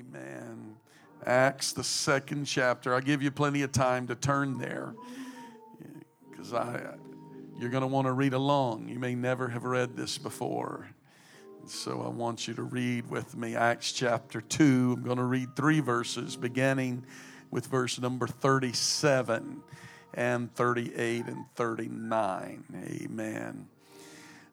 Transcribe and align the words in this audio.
Amen. 0.00 0.76
Acts, 1.26 1.72
the 1.72 1.84
second 1.84 2.46
chapter. 2.46 2.94
I'll 2.94 3.02
give 3.02 3.22
you 3.22 3.30
plenty 3.30 3.60
of 3.62 3.72
time 3.72 4.06
to 4.06 4.14
turn 4.14 4.56
there 4.56 4.94
because 6.30 6.54
I, 6.54 6.94
you're 7.58 7.68
going 7.68 7.82
to 7.82 7.86
want 7.86 8.06
to 8.06 8.12
read 8.12 8.32
along. 8.32 8.88
You 8.88 8.98
may 8.98 9.14
never 9.14 9.48
have 9.48 9.64
read 9.64 9.96
this 9.96 10.16
before. 10.16 10.88
So 11.66 12.00
I 12.00 12.08
want 12.08 12.48
you 12.48 12.54
to 12.54 12.62
read 12.62 13.10
with 13.10 13.36
me 13.36 13.54
Acts 13.54 13.92
chapter 13.92 14.40
2. 14.40 14.94
I'm 14.96 15.04
going 15.04 15.18
to 15.18 15.24
read 15.24 15.54
three 15.54 15.80
verses, 15.80 16.34
beginning 16.34 17.04
with 17.50 17.66
verse 17.66 18.00
number 18.00 18.26
37 18.26 19.62
and 20.14 20.54
38 20.54 21.26
and 21.26 21.44
39. 21.56 22.64
Amen. 22.74 23.68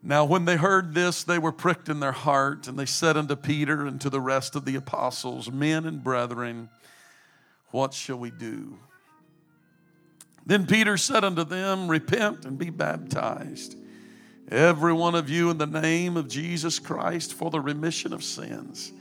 Now, 0.07 0.23
when 0.23 0.45
they 0.45 0.55
heard 0.55 0.93
this, 0.93 1.25
they 1.25 1.37
were 1.37 1.51
pricked 1.51 1.89
in 1.89 1.99
their 1.99 2.13
heart, 2.13 2.69
and 2.69 2.79
they 2.79 2.85
said 2.85 3.17
unto 3.17 3.35
Peter 3.35 3.85
and 3.85 3.99
to 3.99 4.09
the 4.09 4.21
rest 4.21 4.55
of 4.55 4.63
the 4.63 4.75
apostles, 4.75 5.51
Men 5.51 5.85
and 5.85 6.01
brethren, 6.01 6.69
what 7.71 7.93
shall 7.93 8.17
we 8.17 8.31
do? 8.31 8.79
Then 10.45 10.65
Peter 10.65 10.95
said 10.95 11.25
unto 11.25 11.43
them, 11.43 11.89
Repent 11.89 12.45
and 12.45 12.57
be 12.57 12.69
baptized, 12.69 13.75
every 14.49 14.93
one 14.93 15.13
of 15.13 15.29
you, 15.29 15.49
in 15.49 15.57
the 15.57 15.67
name 15.67 16.15
of 16.15 16.29
Jesus 16.29 16.79
Christ 16.79 17.33
for 17.33 17.51
the 17.51 17.59
remission 17.59 18.13
of 18.13 18.23
sins, 18.23 18.93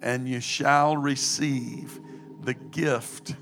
and 0.00 0.26
you 0.26 0.40
shall 0.40 0.96
receive 0.96 2.00
the 2.40 2.54
gift 2.54 3.34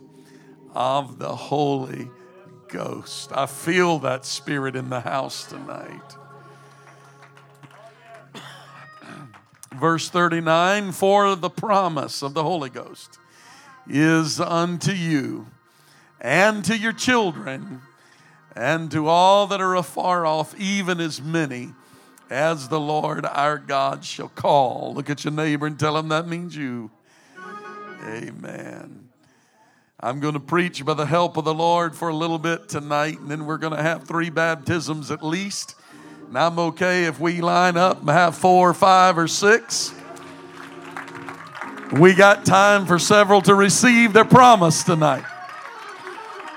of 0.72 1.20
the 1.20 1.36
Holy 1.36 2.10
Ghost. 2.66 3.30
I 3.32 3.46
feel 3.46 4.00
that 4.00 4.24
spirit 4.24 4.74
in 4.74 4.90
the 4.90 4.98
house 4.98 5.46
tonight. 5.46 6.16
Verse 9.78 10.08
39 10.08 10.92
For 10.92 11.34
the 11.34 11.50
promise 11.50 12.22
of 12.22 12.34
the 12.34 12.42
Holy 12.42 12.70
Ghost 12.70 13.18
is 13.88 14.40
unto 14.40 14.92
you 14.92 15.46
and 16.20 16.64
to 16.64 16.76
your 16.76 16.92
children 16.92 17.82
and 18.56 18.90
to 18.92 19.08
all 19.08 19.46
that 19.48 19.60
are 19.60 19.74
afar 19.74 20.24
off, 20.24 20.58
even 20.58 21.00
as 21.00 21.20
many 21.20 21.72
as 22.30 22.68
the 22.68 22.80
Lord 22.80 23.26
our 23.26 23.58
God 23.58 24.04
shall 24.04 24.28
call. 24.28 24.94
Look 24.94 25.10
at 25.10 25.24
your 25.24 25.32
neighbor 25.32 25.66
and 25.66 25.78
tell 25.78 25.96
him 25.96 26.08
that 26.08 26.28
means 26.28 26.56
you. 26.56 26.90
Amen. 28.06 29.08
I'm 29.98 30.20
going 30.20 30.34
to 30.34 30.40
preach 30.40 30.84
by 30.84 30.94
the 30.94 31.06
help 31.06 31.36
of 31.36 31.44
the 31.44 31.54
Lord 31.54 31.96
for 31.96 32.08
a 32.08 32.14
little 32.14 32.38
bit 32.38 32.68
tonight, 32.68 33.18
and 33.18 33.30
then 33.30 33.46
we're 33.46 33.58
going 33.58 33.74
to 33.74 33.82
have 33.82 34.06
three 34.06 34.30
baptisms 34.30 35.10
at 35.10 35.24
least. 35.24 35.74
And 36.34 36.42
I'm 36.42 36.58
okay 36.58 37.04
if 37.04 37.20
we 37.20 37.40
line 37.40 37.76
up 37.76 38.00
and 38.00 38.10
have 38.10 38.34
four 38.34 38.70
or 38.70 38.74
five 38.74 39.16
or 39.18 39.28
six. 39.28 39.94
We 41.92 42.12
got 42.12 42.44
time 42.44 42.86
for 42.86 42.98
several 42.98 43.40
to 43.42 43.54
receive 43.54 44.12
their 44.12 44.24
promise 44.24 44.82
tonight. 44.82 45.22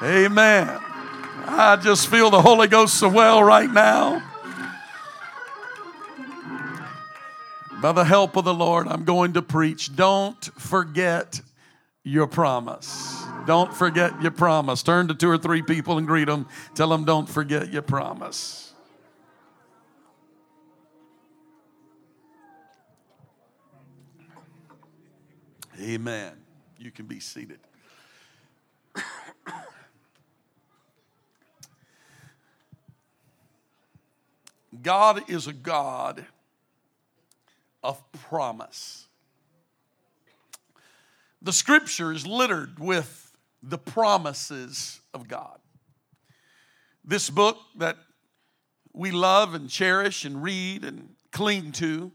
Amen. 0.01 0.79
I 1.45 1.75
just 1.79 2.07
feel 2.07 2.31
the 2.31 2.41
Holy 2.41 2.67
Ghost 2.67 2.95
so 2.95 3.07
well 3.07 3.43
right 3.43 3.69
now. 3.69 4.23
By 7.79 7.91
the 7.91 8.03
help 8.03 8.35
of 8.35 8.45
the 8.45 8.55
Lord, 8.55 8.87
I'm 8.87 9.03
going 9.03 9.33
to 9.33 9.43
preach. 9.43 9.95
Don't 9.95 10.43
forget 10.59 11.39
your 12.03 12.25
promise. 12.25 13.23
Don't 13.45 13.71
forget 13.71 14.23
your 14.23 14.31
promise. 14.31 14.81
Turn 14.81 15.07
to 15.09 15.13
two 15.13 15.29
or 15.29 15.37
three 15.37 15.61
people 15.61 15.99
and 15.99 16.07
greet 16.07 16.25
them. 16.25 16.47
Tell 16.73 16.89
them, 16.89 17.05
don't 17.05 17.29
forget 17.29 17.71
your 17.71 17.83
promise. 17.83 18.66
Amen. 25.87 26.33
You 26.77 26.91
can 26.91 27.05
be 27.05 27.21
seated. 27.21 27.59
God 34.81 35.29
is 35.29 35.47
a 35.47 35.53
God 35.53 36.25
of 37.81 38.03
promise. 38.11 39.07
The 41.41 41.53
scripture 41.53 42.11
is 42.11 42.27
littered 42.27 42.79
with 42.79 43.31
the 43.63 43.77
promises 43.77 44.99
of 45.13 45.29
God. 45.29 45.59
This 47.05 47.29
book 47.29 47.57
that 47.77 47.95
we 48.91 49.11
love 49.11 49.53
and 49.53 49.69
cherish 49.69 50.25
and 50.25 50.43
read 50.43 50.83
and 50.83 51.15
cling 51.31 51.71
to 51.73 52.11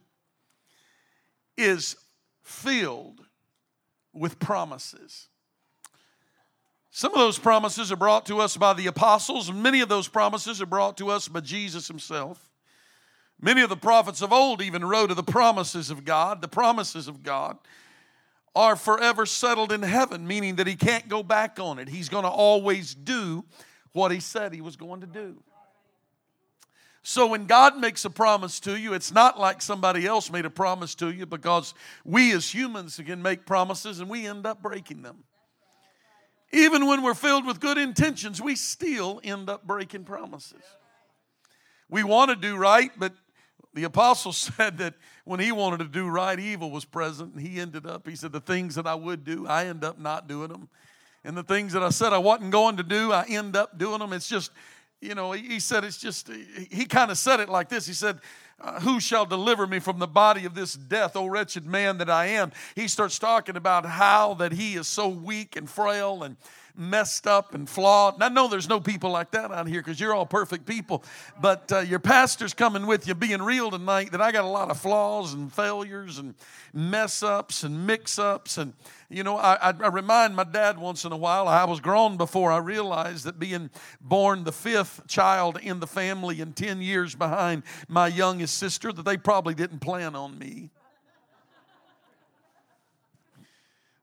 is 1.56 1.96
filled 2.42 3.22
with 4.12 4.38
promises. 4.38 5.28
Some 6.90 7.12
of 7.12 7.18
those 7.18 7.38
promises 7.38 7.90
are 7.90 7.96
brought 7.96 8.26
to 8.26 8.40
us 8.40 8.56
by 8.56 8.74
the 8.74 8.86
apostles, 8.86 9.50
many 9.50 9.80
of 9.80 9.88
those 9.88 10.08
promises 10.08 10.60
are 10.60 10.66
brought 10.66 10.96
to 10.98 11.10
us 11.10 11.28
by 11.28 11.40
Jesus 11.40 11.88
himself. 11.88 12.50
Many 13.40 13.62
of 13.62 13.70
the 13.70 13.76
prophets 13.76 14.22
of 14.22 14.32
old 14.32 14.62
even 14.62 14.84
wrote 14.84 15.10
of 15.10 15.16
the 15.16 15.22
promises 15.24 15.90
of 15.90 16.04
God. 16.04 16.40
The 16.40 16.48
promises 16.48 17.08
of 17.08 17.24
God 17.24 17.58
are 18.54 18.76
forever 18.76 19.26
settled 19.26 19.72
in 19.72 19.82
heaven, 19.82 20.26
meaning 20.26 20.56
that 20.56 20.68
he 20.68 20.76
can't 20.76 21.08
go 21.08 21.24
back 21.24 21.58
on 21.58 21.80
it. 21.80 21.88
He's 21.88 22.08
going 22.08 22.22
to 22.22 22.30
always 22.30 22.94
do 22.94 23.44
what 23.92 24.12
he 24.12 24.20
said 24.20 24.52
he 24.52 24.60
was 24.60 24.76
going 24.76 25.00
to 25.00 25.06
do. 25.08 25.42
So 27.02 27.26
when 27.26 27.46
God 27.46 27.76
makes 27.78 28.04
a 28.04 28.10
promise 28.10 28.60
to 28.60 28.78
you, 28.78 28.94
it's 28.94 29.12
not 29.12 29.38
like 29.38 29.60
somebody 29.60 30.06
else 30.06 30.30
made 30.30 30.44
a 30.44 30.50
promise 30.50 30.94
to 30.96 31.10
you 31.10 31.26
because 31.26 31.74
we 32.04 32.32
as 32.32 32.52
humans 32.52 33.00
can 33.04 33.20
make 33.20 33.44
promises 33.44 33.98
and 33.98 34.08
we 34.08 34.26
end 34.26 34.46
up 34.46 34.62
breaking 34.62 35.02
them. 35.02 35.24
Even 36.52 36.86
when 36.86 37.02
we're 37.02 37.14
filled 37.14 37.46
with 37.46 37.58
good 37.60 37.78
intentions, 37.78 38.40
we 38.40 38.54
still 38.54 39.20
end 39.24 39.48
up 39.48 39.66
breaking 39.66 40.04
promises. 40.04 40.62
We 41.88 42.04
want 42.04 42.30
to 42.30 42.36
do 42.36 42.56
right, 42.56 42.90
but 42.96 43.12
the 43.74 43.84
apostle 43.84 44.32
said 44.32 44.78
that 44.78 44.94
when 45.24 45.40
he 45.40 45.50
wanted 45.50 45.78
to 45.78 45.86
do 45.86 46.08
right, 46.08 46.38
evil 46.38 46.70
was 46.70 46.84
present. 46.84 47.34
And 47.34 47.46
he 47.46 47.58
ended 47.58 47.86
up, 47.86 48.06
he 48.06 48.14
said, 48.14 48.32
the 48.32 48.40
things 48.40 48.76
that 48.76 48.86
I 48.86 48.94
would 48.94 49.24
do, 49.24 49.46
I 49.46 49.66
end 49.66 49.82
up 49.82 49.98
not 49.98 50.28
doing 50.28 50.48
them. 50.48 50.68
And 51.24 51.36
the 51.36 51.42
things 51.42 51.72
that 51.72 51.82
I 51.82 51.90
said 51.90 52.12
I 52.12 52.18
wasn't 52.18 52.50
going 52.50 52.76
to 52.78 52.82
do, 52.82 53.12
I 53.12 53.24
end 53.28 53.56
up 53.56 53.78
doing 53.78 54.00
them. 54.00 54.12
It's 54.12 54.28
just, 54.28 54.50
you 55.02 55.16
know, 55.16 55.32
he 55.32 55.58
said 55.58 55.84
it's 55.84 55.98
just, 55.98 56.30
he 56.70 56.84
kind 56.86 57.10
of 57.10 57.18
said 57.18 57.40
it 57.40 57.48
like 57.48 57.68
this. 57.68 57.86
He 57.86 57.92
said, 57.92 58.20
uh, 58.62 58.80
Who 58.80 59.00
shall 59.00 59.26
deliver 59.26 59.66
me 59.66 59.78
from 59.78 59.98
the 59.98 60.06
body 60.06 60.44
of 60.44 60.54
this 60.54 60.74
death, 60.74 61.16
O 61.16 61.26
wretched 61.26 61.66
man 61.66 61.98
that 61.98 62.08
I 62.08 62.26
am? 62.26 62.52
He 62.74 62.88
starts 62.88 63.18
talking 63.18 63.56
about 63.56 63.84
how 63.84 64.34
that 64.34 64.52
he 64.52 64.74
is 64.74 64.86
so 64.86 65.08
weak 65.08 65.56
and 65.56 65.68
frail 65.68 66.22
and 66.22 66.36
messed 66.76 67.26
up 67.26 67.54
and 67.54 67.68
flawed. 67.68 68.14
And 68.14 68.24
I 68.24 68.28
know 68.28 68.48
there's 68.48 68.68
no 68.68 68.80
people 68.80 69.10
like 69.10 69.30
that 69.32 69.50
out 69.50 69.66
here 69.66 69.80
because 69.80 70.00
you're 70.00 70.14
all 70.14 70.26
perfect 70.26 70.66
people. 70.66 71.04
But 71.40 71.70
uh, 71.70 71.80
your 71.80 71.98
pastor's 71.98 72.54
coming 72.54 72.86
with 72.86 73.06
you 73.06 73.14
being 73.14 73.42
real 73.42 73.70
tonight 73.70 74.12
that 74.12 74.20
I 74.20 74.32
got 74.32 74.44
a 74.44 74.48
lot 74.48 74.70
of 74.70 74.80
flaws 74.80 75.34
and 75.34 75.52
failures 75.52 76.18
and 76.18 76.34
mess 76.72 77.22
ups 77.22 77.62
and 77.62 77.86
mix 77.86 78.18
ups. 78.18 78.56
And, 78.56 78.72
you 79.10 79.22
know, 79.22 79.36
I, 79.36 79.56
I, 79.70 79.88
remind 79.88 80.34
my 80.34 80.44
dad 80.44 80.78
once 80.78 81.04
in 81.04 81.12
a 81.12 81.16
while, 81.16 81.46
I 81.46 81.64
was 81.64 81.80
grown 81.80 82.16
before 82.16 82.50
I 82.50 82.58
realized 82.58 83.24
that 83.24 83.38
being 83.38 83.70
born 84.00 84.44
the 84.44 84.52
fifth 84.52 85.06
child 85.06 85.58
in 85.62 85.80
the 85.80 85.86
family 85.86 86.40
and 86.40 86.56
10 86.56 86.80
years 86.80 87.14
behind 87.14 87.62
my 87.88 88.06
youngest 88.06 88.51
sister, 88.52 88.92
that 88.92 89.04
they 89.04 89.16
probably 89.16 89.54
didn't 89.54 89.80
plan 89.80 90.14
on 90.14 90.38
me. 90.38 90.70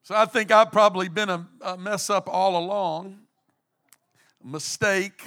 So 0.03 0.15
I 0.15 0.25
think 0.25 0.51
I've 0.51 0.71
probably 0.71 1.07
been 1.07 1.29
a, 1.29 1.47
a 1.61 1.77
mess 1.77 2.09
up 2.09 2.27
all 2.27 2.57
along, 2.57 3.19
mistake, 4.43 5.21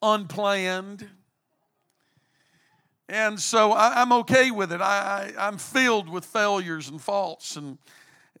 unplanned. 0.00 1.06
And 3.08 3.38
so 3.38 3.72
I, 3.72 4.00
am 4.00 4.10
okay 4.12 4.50
with 4.50 4.72
it. 4.72 4.80
I, 4.80 5.34
I, 5.36 5.48
I'm 5.48 5.58
filled 5.58 6.08
with 6.08 6.24
failures 6.24 6.88
and 6.88 6.98
faults 6.98 7.56
and 7.56 7.76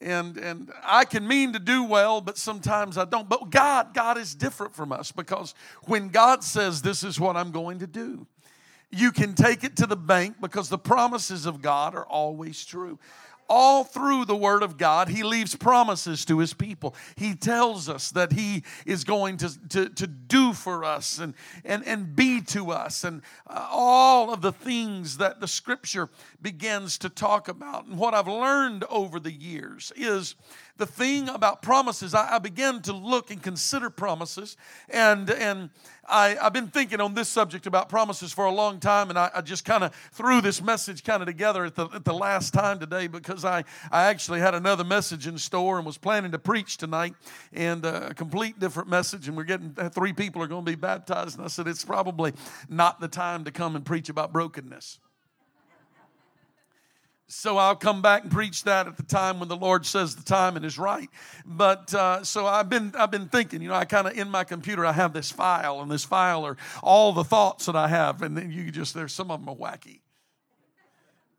and 0.00 0.36
and 0.36 0.72
I 0.82 1.04
can 1.04 1.26
mean 1.26 1.52
to 1.52 1.58
do 1.58 1.84
well, 1.84 2.20
but 2.20 2.36
sometimes 2.36 2.98
I 2.98 3.04
don't. 3.04 3.28
But 3.28 3.50
God, 3.50 3.94
God 3.94 4.18
is 4.18 4.34
different 4.34 4.74
from 4.74 4.92
us 4.92 5.12
because 5.12 5.54
when 5.84 6.08
God 6.08 6.42
says 6.44 6.82
this 6.82 7.04
is 7.04 7.18
what 7.18 7.36
I'm 7.36 7.50
going 7.50 7.78
to 7.78 7.86
do, 7.86 8.26
you 8.94 9.12
can 9.12 9.34
take 9.34 9.64
it 9.64 9.76
to 9.76 9.86
the 9.86 9.96
bank 9.96 10.36
because 10.40 10.68
the 10.68 10.78
promises 10.78 11.46
of 11.46 11.62
God 11.62 11.94
are 11.94 12.06
always 12.06 12.64
true 12.64 12.98
all 13.48 13.84
through 13.84 14.24
the 14.24 14.36
Word 14.36 14.62
of 14.62 14.76
God, 14.76 15.08
He 15.08 15.22
leaves 15.22 15.54
promises 15.54 16.24
to 16.26 16.38
His 16.38 16.54
people. 16.54 16.94
He 17.16 17.34
tells 17.34 17.88
us 17.88 18.10
that 18.12 18.32
He 18.32 18.64
is 18.86 19.04
going 19.04 19.36
to, 19.38 19.68
to, 19.68 19.88
to 19.90 20.06
do 20.06 20.52
for 20.52 20.84
us 20.84 21.18
and, 21.18 21.34
and, 21.64 21.86
and 21.86 22.14
be 22.16 22.40
to 22.42 22.70
us, 22.70 23.04
and 23.04 23.22
uh, 23.46 23.68
all 23.70 24.32
of 24.32 24.40
the 24.40 24.52
things 24.52 25.18
that 25.18 25.40
the 25.40 25.48
Scripture 25.48 26.08
begins 26.40 26.98
to 26.98 27.08
talk 27.08 27.48
about. 27.48 27.86
And 27.86 27.98
what 27.98 28.14
I've 28.14 28.28
learned 28.28 28.84
over 28.90 29.20
the 29.20 29.32
years 29.32 29.92
is 29.96 30.34
the 30.76 30.86
thing 30.86 31.28
about 31.28 31.62
promises, 31.62 32.14
I, 32.14 32.36
I 32.36 32.38
began 32.38 32.82
to 32.82 32.92
look 32.92 33.30
and 33.30 33.42
consider 33.42 33.90
promises, 33.90 34.56
and, 34.88 35.30
and 35.30 35.70
I, 36.08 36.36
have 36.40 36.52
been 36.52 36.66
thinking 36.66 37.00
on 37.00 37.14
this 37.14 37.28
subject 37.28 37.66
about 37.66 37.88
promises 37.88 38.32
for 38.32 38.46
a 38.46 38.50
long 38.50 38.80
time, 38.80 39.08
and 39.08 39.18
I, 39.18 39.30
I 39.34 39.40
just 39.40 39.64
kind 39.64 39.84
of 39.84 39.94
threw 40.12 40.40
this 40.40 40.60
message 40.60 41.04
kind 41.04 41.22
of 41.22 41.26
together 41.26 41.64
at 41.64 41.76
the, 41.76 41.86
at 41.94 42.04
the 42.04 42.12
last 42.12 42.52
time 42.52 42.80
today 42.80 43.06
because 43.06 43.44
I, 43.44 43.64
I 43.90 44.04
actually 44.04 44.40
had 44.40 44.54
another 44.54 44.84
message 44.84 45.26
in 45.26 45.38
store 45.38 45.76
and 45.76 45.86
was 45.86 45.96
planning 45.96 46.32
to 46.32 46.38
preach 46.38 46.76
tonight 46.76 47.14
and 47.52 47.84
a 47.84 48.12
complete 48.14 48.58
different 48.58 48.88
message. 48.88 49.28
And 49.28 49.36
we're 49.36 49.44
getting 49.44 49.74
uh, 49.78 49.88
three 49.88 50.12
people 50.12 50.42
are 50.42 50.48
going 50.48 50.64
to 50.64 50.70
be 50.70 50.76
baptized. 50.76 51.36
And 51.36 51.44
I 51.44 51.48
said, 51.48 51.68
it's 51.68 51.84
probably 51.84 52.32
not 52.68 53.00
the 53.00 53.08
time 53.08 53.44
to 53.44 53.50
come 53.50 53.76
and 53.76 53.84
preach 53.84 54.08
about 54.08 54.32
brokenness. 54.32 54.98
So 57.26 57.56
I'll 57.56 57.76
come 57.76 58.02
back 58.02 58.22
and 58.22 58.30
preach 58.30 58.64
that 58.64 58.86
at 58.86 58.96
the 58.96 59.02
time 59.02 59.40
when 59.40 59.48
the 59.48 59.56
Lord 59.56 59.86
says 59.86 60.14
the 60.14 60.22
time 60.22 60.56
and 60.56 60.64
is 60.64 60.78
right. 60.78 61.08
But 61.46 61.94
uh, 61.94 62.22
so 62.22 62.46
I've 62.46 62.68
been 62.68 62.92
I've 62.96 63.10
been 63.10 63.28
thinking, 63.28 63.62
you 63.62 63.68
know, 63.68 63.74
I 63.74 63.86
kind 63.86 64.06
of 64.06 64.16
in 64.16 64.30
my 64.30 64.44
computer 64.44 64.84
I 64.84 64.92
have 64.92 65.14
this 65.14 65.30
file, 65.30 65.80
and 65.80 65.90
this 65.90 66.04
file 66.04 66.44
are 66.44 66.56
all 66.82 67.12
the 67.12 67.24
thoughts 67.24 67.66
that 67.66 67.76
I 67.76 67.88
have, 67.88 68.22
and 68.22 68.36
then 68.36 68.52
you 68.52 68.70
just 68.70 68.94
there's 68.94 69.12
some 69.12 69.30
of 69.30 69.40
them 69.40 69.48
are 69.48 69.56
wacky. 69.56 70.00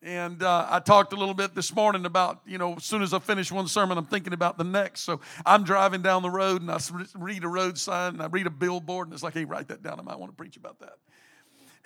And 0.01 0.43
uh, 0.43 0.67
I 0.69 0.81
talked 0.81 1.13
a 1.13 1.15
little 1.15 1.33
bit 1.33 1.55
this 1.55 1.73
morning 1.73 2.05
about, 2.05 2.41
you 2.45 2.59
know, 2.59 2.75
as 2.75 2.83
soon 2.83 3.01
as 3.01 3.11
I 3.11 3.17
finish 3.17 3.51
one 3.51 3.67
sermon, 3.67 3.97
I'm 3.97 4.05
thinking 4.05 4.33
about 4.33 4.55
the 4.55 4.63
next. 4.63 5.01
So 5.01 5.19
I'm 5.47 5.63
driving 5.63 6.03
down 6.03 6.21
the 6.21 6.29
road 6.29 6.61
and 6.61 6.69
I 6.69 6.77
read 7.15 7.43
a 7.43 7.47
road 7.47 7.75
sign 7.79 8.13
and 8.13 8.21
I 8.21 8.27
read 8.27 8.45
a 8.45 8.51
billboard 8.51 9.07
and 9.07 9.15
it's 9.15 9.23
like, 9.23 9.33
hey, 9.33 9.45
write 9.45 9.69
that 9.69 9.81
down. 9.81 9.99
I 9.99 10.03
might 10.03 10.19
want 10.19 10.31
to 10.31 10.35
preach 10.35 10.57
about 10.57 10.79
that. 10.81 10.97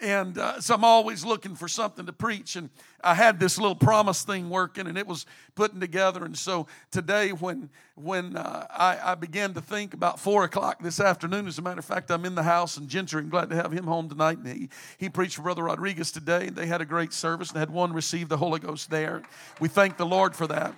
And 0.01 0.37
uh, 0.37 0.61
so 0.61 0.75
I'm 0.75 0.85
always 0.85 1.25
looking 1.25 1.55
for 1.55 1.67
something 1.67 2.05
to 2.05 2.13
preach. 2.13 2.55
And 2.55 2.69
I 3.03 3.13
had 3.13 3.39
this 3.39 3.57
little 3.57 3.75
promise 3.75 4.23
thing 4.23 4.49
working 4.49 4.87
and 4.87 4.97
it 4.97 5.05
was 5.05 5.25
putting 5.55 5.79
together. 5.79 6.23
And 6.23 6.37
so 6.37 6.67
today, 6.89 7.31
when, 7.31 7.69
when 7.95 8.37
uh, 8.37 8.65
I, 8.69 9.11
I, 9.11 9.15
began 9.15 9.53
to 9.55 9.61
think 9.61 9.93
about 9.93 10.19
four 10.19 10.45
o'clock 10.45 10.81
this 10.81 11.01
afternoon, 11.01 11.47
as 11.47 11.57
a 11.57 11.61
matter 11.61 11.79
of 11.79 11.85
fact, 11.85 12.11
I'm 12.11 12.23
in 12.23 12.35
the 12.35 12.43
house 12.43 12.77
and 12.77 12.87
Gentry, 12.87 13.21
and 13.21 13.29
glad 13.29 13.49
to 13.49 13.55
have 13.55 13.73
him 13.73 13.85
home 13.85 14.07
tonight. 14.07 14.37
And 14.37 14.47
he, 14.47 14.69
he 14.97 15.09
preached 15.09 15.35
for 15.35 15.41
Brother 15.41 15.63
Rodriguez 15.63 16.11
today. 16.11 16.47
And 16.47 16.55
they 16.55 16.65
had 16.65 16.79
a 16.79 16.85
great 16.85 17.11
service 17.11 17.49
and 17.49 17.59
had 17.59 17.69
one 17.69 17.91
receive 17.91 18.29
the 18.29 18.37
Holy 18.37 18.59
Ghost 18.59 18.89
there. 18.89 19.21
We 19.59 19.67
thank 19.67 19.97
the 19.97 20.05
Lord 20.05 20.33
for 20.33 20.47
that. 20.47 20.73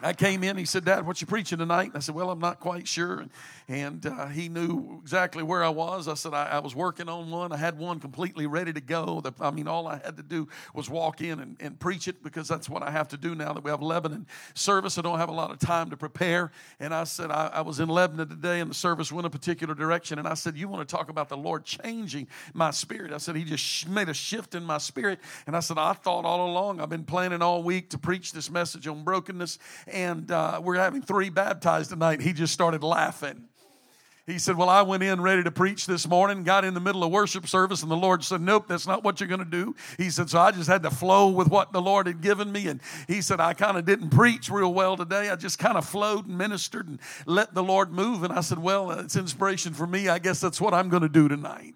I 0.00 0.12
came 0.12 0.44
in, 0.44 0.56
he 0.56 0.64
said, 0.64 0.84
Dad, 0.84 1.04
what 1.04 1.20
you 1.20 1.26
preaching 1.26 1.58
tonight? 1.58 1.88
And 1.88 1.96
I 1.96 1.98
said, 1.98 2.14
Well, 2.14 2.30
I'm 2.30 2.38
not 2.38 2.60
quite 2.60 2.86
sure. 2.86 3.18
And, 3.18 3.30
and 3.68 4.06
uh, 4.06 4.28
he 4.28 4.48
knew 4.48 4.98
exactly 5.02 5.42
where 5.42 5.62
I 5.62 5.68
was. 5.68 6.08
I 6.08 6.14
said, 6.14 6.32
I, 6.32 6.46
I, 6.46 6.58
was 6.60 6.74
working 6.74 7.06
on 7.06 7.30
one. 7.30 7.52
I 7.52 7.58
had 7.58 7.78
one 7.78 8.00
completely 8.00 8.46
ready 8.46 8.72
to 8.72 8.80
go. 8.80 9.20
The, 9.20 9.32
I 9.40 9.50
mean, 9.50 9.68
all 9.68 9.86
I 9.86 10.00
had 10.02 10.16
to 10.16 10.22
do 10.22 10.48
was 10.74 10.88
walk 10.88 11.20
in 11.20 11.38
and, 11.38 11.56
and 11.60 11.78
preach 11.78 12.08
it 12.08 12.22
because 12.22 12.48
that's 12.48 12.66
what 12.66 12.82
I 12.82 12.90
have 12.90 13.08
to 13.08 13.18
do 13.18 13.34
now 13.34 13.52
that 13.52 13.62
we 13.62 13.70
have 13.70 13.82
Lebanon 13.82 14.26
service. 14.54 14.96
I 14.96 15.02
don't 15.02 15.18
have 15.18 15.28
a 15.28 15.34
lot 15.34 15.50
of 15.50 15.58
time 15.58 15.90
to 15.90 15.98
prepare. 15.98 16.50
And 16.80 16.94
I 16.94 17.04
said, 17.04 17.30
I, 17.30 17.50
I 17.52 17.60
was 17.60 17.78
in 17.78 17.90
Lebanon 17.90 18.30
today 18.30 18.60
and 18.60 18.70
the 18.70 18.74
service 18.74 19.12
went 19.12 19.26
a 19.26 19.30
particular 19.30 19.74
direction. 19.74 20.18
And 20.18 20.26
I 20.26 20.32
said, 20.32 20.56
You 20.56 20.66
want 20.66 20.88
to 20.88 20.96
talk 20.96 21.10
about 21.10 21.28
the 21.28 21.36
Lord 21.36 21.66
changing 21.66 22.26
my 22.54 22.70
spirit? 22.70 23.12
I 23.12 23.18
said, 23.18 23.36
He 23.36 23.44
just 23.44 23.86
made 23.86 24.08
a 24.08 24.14
shift 24.14 24.54
in 24.54 24.64
my 24.64 24.78
spirit. 24.78 25.20
And 25.46 25.54
I 25.54 25.60
said, 25.60 25.76
I 25.76 25.92
thought 25.92 26.24
all 26.24 26.50
along, 26.50 26.80
I've 26.80 26.88
been 26.88 27.04
planning 27.04 27.42
all 27.42 27.62
week 27.62 27.90
to 27.90 27.98
preach 27.98 28.32
this 28.32 28.50
message 28.50 28.86
on 28.86 29.04
brokenness 29.04 29.58
and 29.86 30.30
uh, 30.30 30.58
we're 30.64 30.76
having 30.76 31.02
three 31.02 31.28
baptized 31.28 31.90
tonight. 31.90 32.22
He 32.22 32.32
just 32.32 32.54
started 32.54 32.82
laughing. 32.82 33.44
He 34.28 34.38
said, 34.38 34.58
Well, 34.58 34.68
I 34.68 34.82
went 34.82 35.02
in 35.02 35.22
ready 35.22 35.42
to 35.42 35.50
preach 35.50 35.86
this 35.86 36.06
morning, 36.06 36.44
got 36.44 36.62
in 36.62 36.74
the 36.74 36.80
middle 36.80 37.02
of 37.02 37.10
worship 37.10 37.48
service, 37.48 37.80
and 37.80 37.90
the 37.90 37.96
Lord 37.96 38.22
said, 38.22 38.42
Nope, 38.42 38.66
that's 38.68 38.86
not 38.86 39.02
what 39.02 39.20
you're 39.20 39.28
going 39.28 39.38
to 39.38 39.46
do. 39.46 39.74
He 39.96 40.10
said, 40.10 40.28
So 40.28 40.38
I 40.38 40.50
just 40.50 40.68
had 40.68 40.82
to 40.82 40.90
flow 40.90 41.30
with 41.30 41.48
what 41.48 41.72
the 41.72 41.80
Lord 41.80 42.06
had 42.06 42.20
given 42.20 42.52
me. 42.52 42.68
And 42.68 42.80
he 43.06 43.22
said, 43.22 43.40
I 43.40 43.54
kind 43.54 43.78
of 43.78 43.86
didn't 43.86 44.10
preach 44.10 44.50
real 44.50 44.74
well 44.74 44.98
today. 44.98 45.30
I 45.30 45.36
just 45.36 45.58
kind 45.58 45.78
of 45.78 45.86
flowed 45.86 46.26
and 46.26 46.36
ministered 46.36 46.88
and 46.88 47.00
let 47.24 47.54
the 47.54 47.62
Lord 47.62 47.90
move. 47.90 48.22
And 48.22 48.30
I 48.30 48.42
said, 48.42 48.58
Well, 48.58 48.90
it's 48.90 49.16
inspiration 49.16 49.72
for 49.72 49.86
me. 49.86 50.10
I 50.10 50.18
guess 50.18 50.40
that's 50.40 50.60
what 50.60 50.74
I'm 50.74 50.90
going 50.90 51.02
to 51.02 51.08
do 51.08 51.26
tonight. 51.26 51.74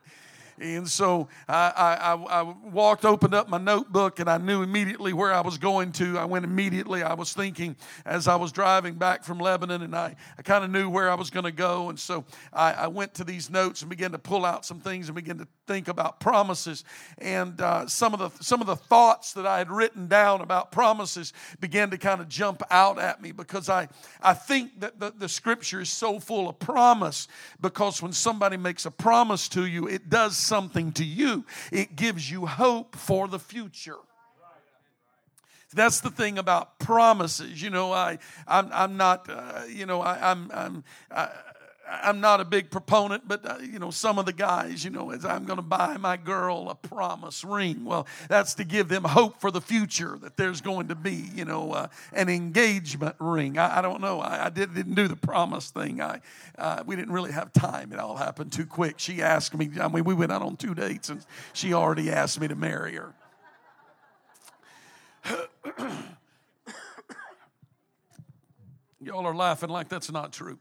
And 0.63 0.89
so 0.89 1.29
I, 1.49 1.73
I, 1.77 2.15
I, 2.15 2.43
walked, 2.43 3.05
opened 3.05 3.35
up 3.35 3.49
my 3.49 3.59
notebook, 3.59 4.21
and 4.21 4.31
I 4.31 4.39
knew 4.39 4.63
immediately 4.63 5.13
where 5.13 5.33
I 5.33 5.41
was 5.41 5.59
going 5.59 5.91
to. 5.93 6.19
I 6.19 6.25
went 6.25 6.45
immediately. 6.45 7.03
I 7.03 7.15
was 7.15 7.33
thinking 7.33 7.75
as 8.07 8.29
I 8.29 8.37
was 8.37 8.53
driving 8.53 8.95
back 8.95 9.25
from 9.25 9.39
Lebanon, 9.39 9.83
and 9.83 9.95
I, 9.95 10.15
I 10.39 10.43
kind 10.43 10.63
of 10.63 10.71
knew 10.71 10.89
where 10.89 11.11
I 11.11 11.15
was 11.15 11.31
going 11.31 11.45
to 11.45 11.53
go. 11.53 11.89
And 11.89 11.99
so 11.99 12.25
I, 12.53 12.73
I, 12.73 12.87
went 12.87 13.15
to 13.15 13.25
these 13.25 13.51
notes 13.51 13.83
and 13.83 13.91
began 13.91 14.13
to 14.13 14.19
pull 14.19 14.45
out 14.45 14.65
some 14.65 14.79
things 14.79 15.09
and 15.09 15.17
begin 15.17 15.39
to 15.39 15.49
think 15.67 15.89
about 15.89 16.21
promises. 16.21 16.85
And 17.19 17.61
uh, 17.61 17.87
some, 17.87 18.15
of 18.15 18.21
the, 18.21 18.45
some 18.45 18.61
of 18.61 18.67
the 18.67 18.77
thoughts 18.77 19.33
that 19.35 19.47
I 19.47 19.59
had 19.59 19.71
written 19.71 20.09
down 20.09 20.41
about 20.41 20.73
promises 20.73 21.33
began 21.61 21.91
to 21.91 21.99
kind 21.99 22.21
of 22.21 22.29
jump 22.29 22.63
out 22.71 22.99
at 22.99 23.23
me 23.23 23.33
because 23.33 23.69
I, 23.69 23.89
I 24.21 24.35
think 24.35 24.81
that 24.81 24.99
the, 24.99 25.13
the 25.17 25.29
scripture 25.29 25.81
is 25.81 25.91
so 25.91 26.19
full 26.19 26.49
of 26.49 26.59
promise 26.59 27.29
because 27.61 28.03
when 28.03 28.13
somebody 28.13 28.57
makes 28.57 28.87
a 28.87 28.91
promise 28.91 29.49
to 29.51 29.67
you, 29.67 29.89
it 29.89 30.09
does 30.09 30.37
something 30.37 30.93
to 30.93 31.05
you, 31.05 31.45
it 31.71 31.97
gives 31.97 32.31
you 32.31 32.47
hope 32.47 32.97
for 32.97 33.29
the 33.29 33.39
future. 33.39 33.97
That's 35.75 36.01
the 36.01 36.11
thing 36.11 36.39
about 36.39 36.79
promises. 36.79 37.63
You 37.63 37.71
know, 37.71 37.93
I, 37.93 38.19
I'm, 38.47 38.69
I'm 38.73 38.97
not, 38.97 39.29
uh, 39.31 39.63
you 39.69 39.87
know, 39.87 40.03
I, 40.03 40.31
I'm, 40.31 40.51
I'm, 40.53 40.85
I, 41.11 41.31
I'm 41.91 42.21
not 42.21 42.41
a 42.41 42.45
big 42.45 42.71
proponent, 42.71 43.27
but 43.27 43.45
uh, 43.45 43.59
you 43.61 43.79
know, 43.79 43.91
some 43.91 44.19
of 44.19 44.27
the 44.27 44.33
guys, 44.33 44.85
you 44.85 44.91
know, 44.91 45.11
as 45.11 45.25
I'm 45.25 45.45
going 45.45 45.57
to 45.57 45.63
buy 45.63 45.97
my 45.97 46.17
girl 46.17 46.71
a 46.71 46.75
promise 46.75 47.45
ring. 47.45 47.85
Well, 47.85 48.07
that's 48.29 48.55
to 48.55 48.65
give 48.65 48.89
them 48.89 49.05
hope 49.05 49.41
for 49.41 49.51
the 49.51 49.61
future 49.61 50.17
that 50.23 50.37
there's 50.37 50.61
going 50.61 50.89
to 50.89 50.95
be, 50.95 51.29
you 51.35 51.45
know, 51.45 51.73
uh, 51.73 51.89
an 52.13 52.29
engagement 52.29 53.17
ring. 53.19 53.59
I, 53.59 53.79
I 53.79 53.83
don't 53.83 54.01
know. 54.01 54.21
I, 54.21 54.47
I 54.47 54.49
did, 54.51 54.75
not 54.75 54.95
do 54.95 55.09
the 55.09 55.17
promise 55.17 55.71
thing. 55.71 56.01
I 56.01 56.21
uh, 56.57 56.83
we 56.87 56.97
didn't 56.97 57.13
really 57.13 57.33
have 57.33 57.53
time. 57.53 57.93
It 57.93 57.99
all 57.99 58.17
happened 58.17 58.53
too 58.53 58.67
quick. 58.67 58.99
She 58.99 59.21
asked 59.21 59.55
me. 59.55 59.71
I 59.81 59.89
mean, 59.89 60.05
we 60.05 60.15
went 60.15 60.33
out 60.33 60.43
on 60.43 60.57
two 60.57 60.75
dates, 60.75 61.09
and 61.09 61.25
she 61.53 61.75
already 61.75 62.11
asked 62.11 62.41
me 62.41 62.49
to 62.49 62.55
marry 62.55 62.95
her. 62.95 63.13
Y'all 69.01 69.27
are 69.27 69.35
laughing 69.35 69.69
like 69.69 69.89
that's 69.89 70.11
not 70.13 70.33
true. 70.33 70.59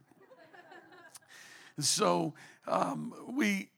So 1.79 2.33
um, 2.67 3.13
we, 3.35 3.69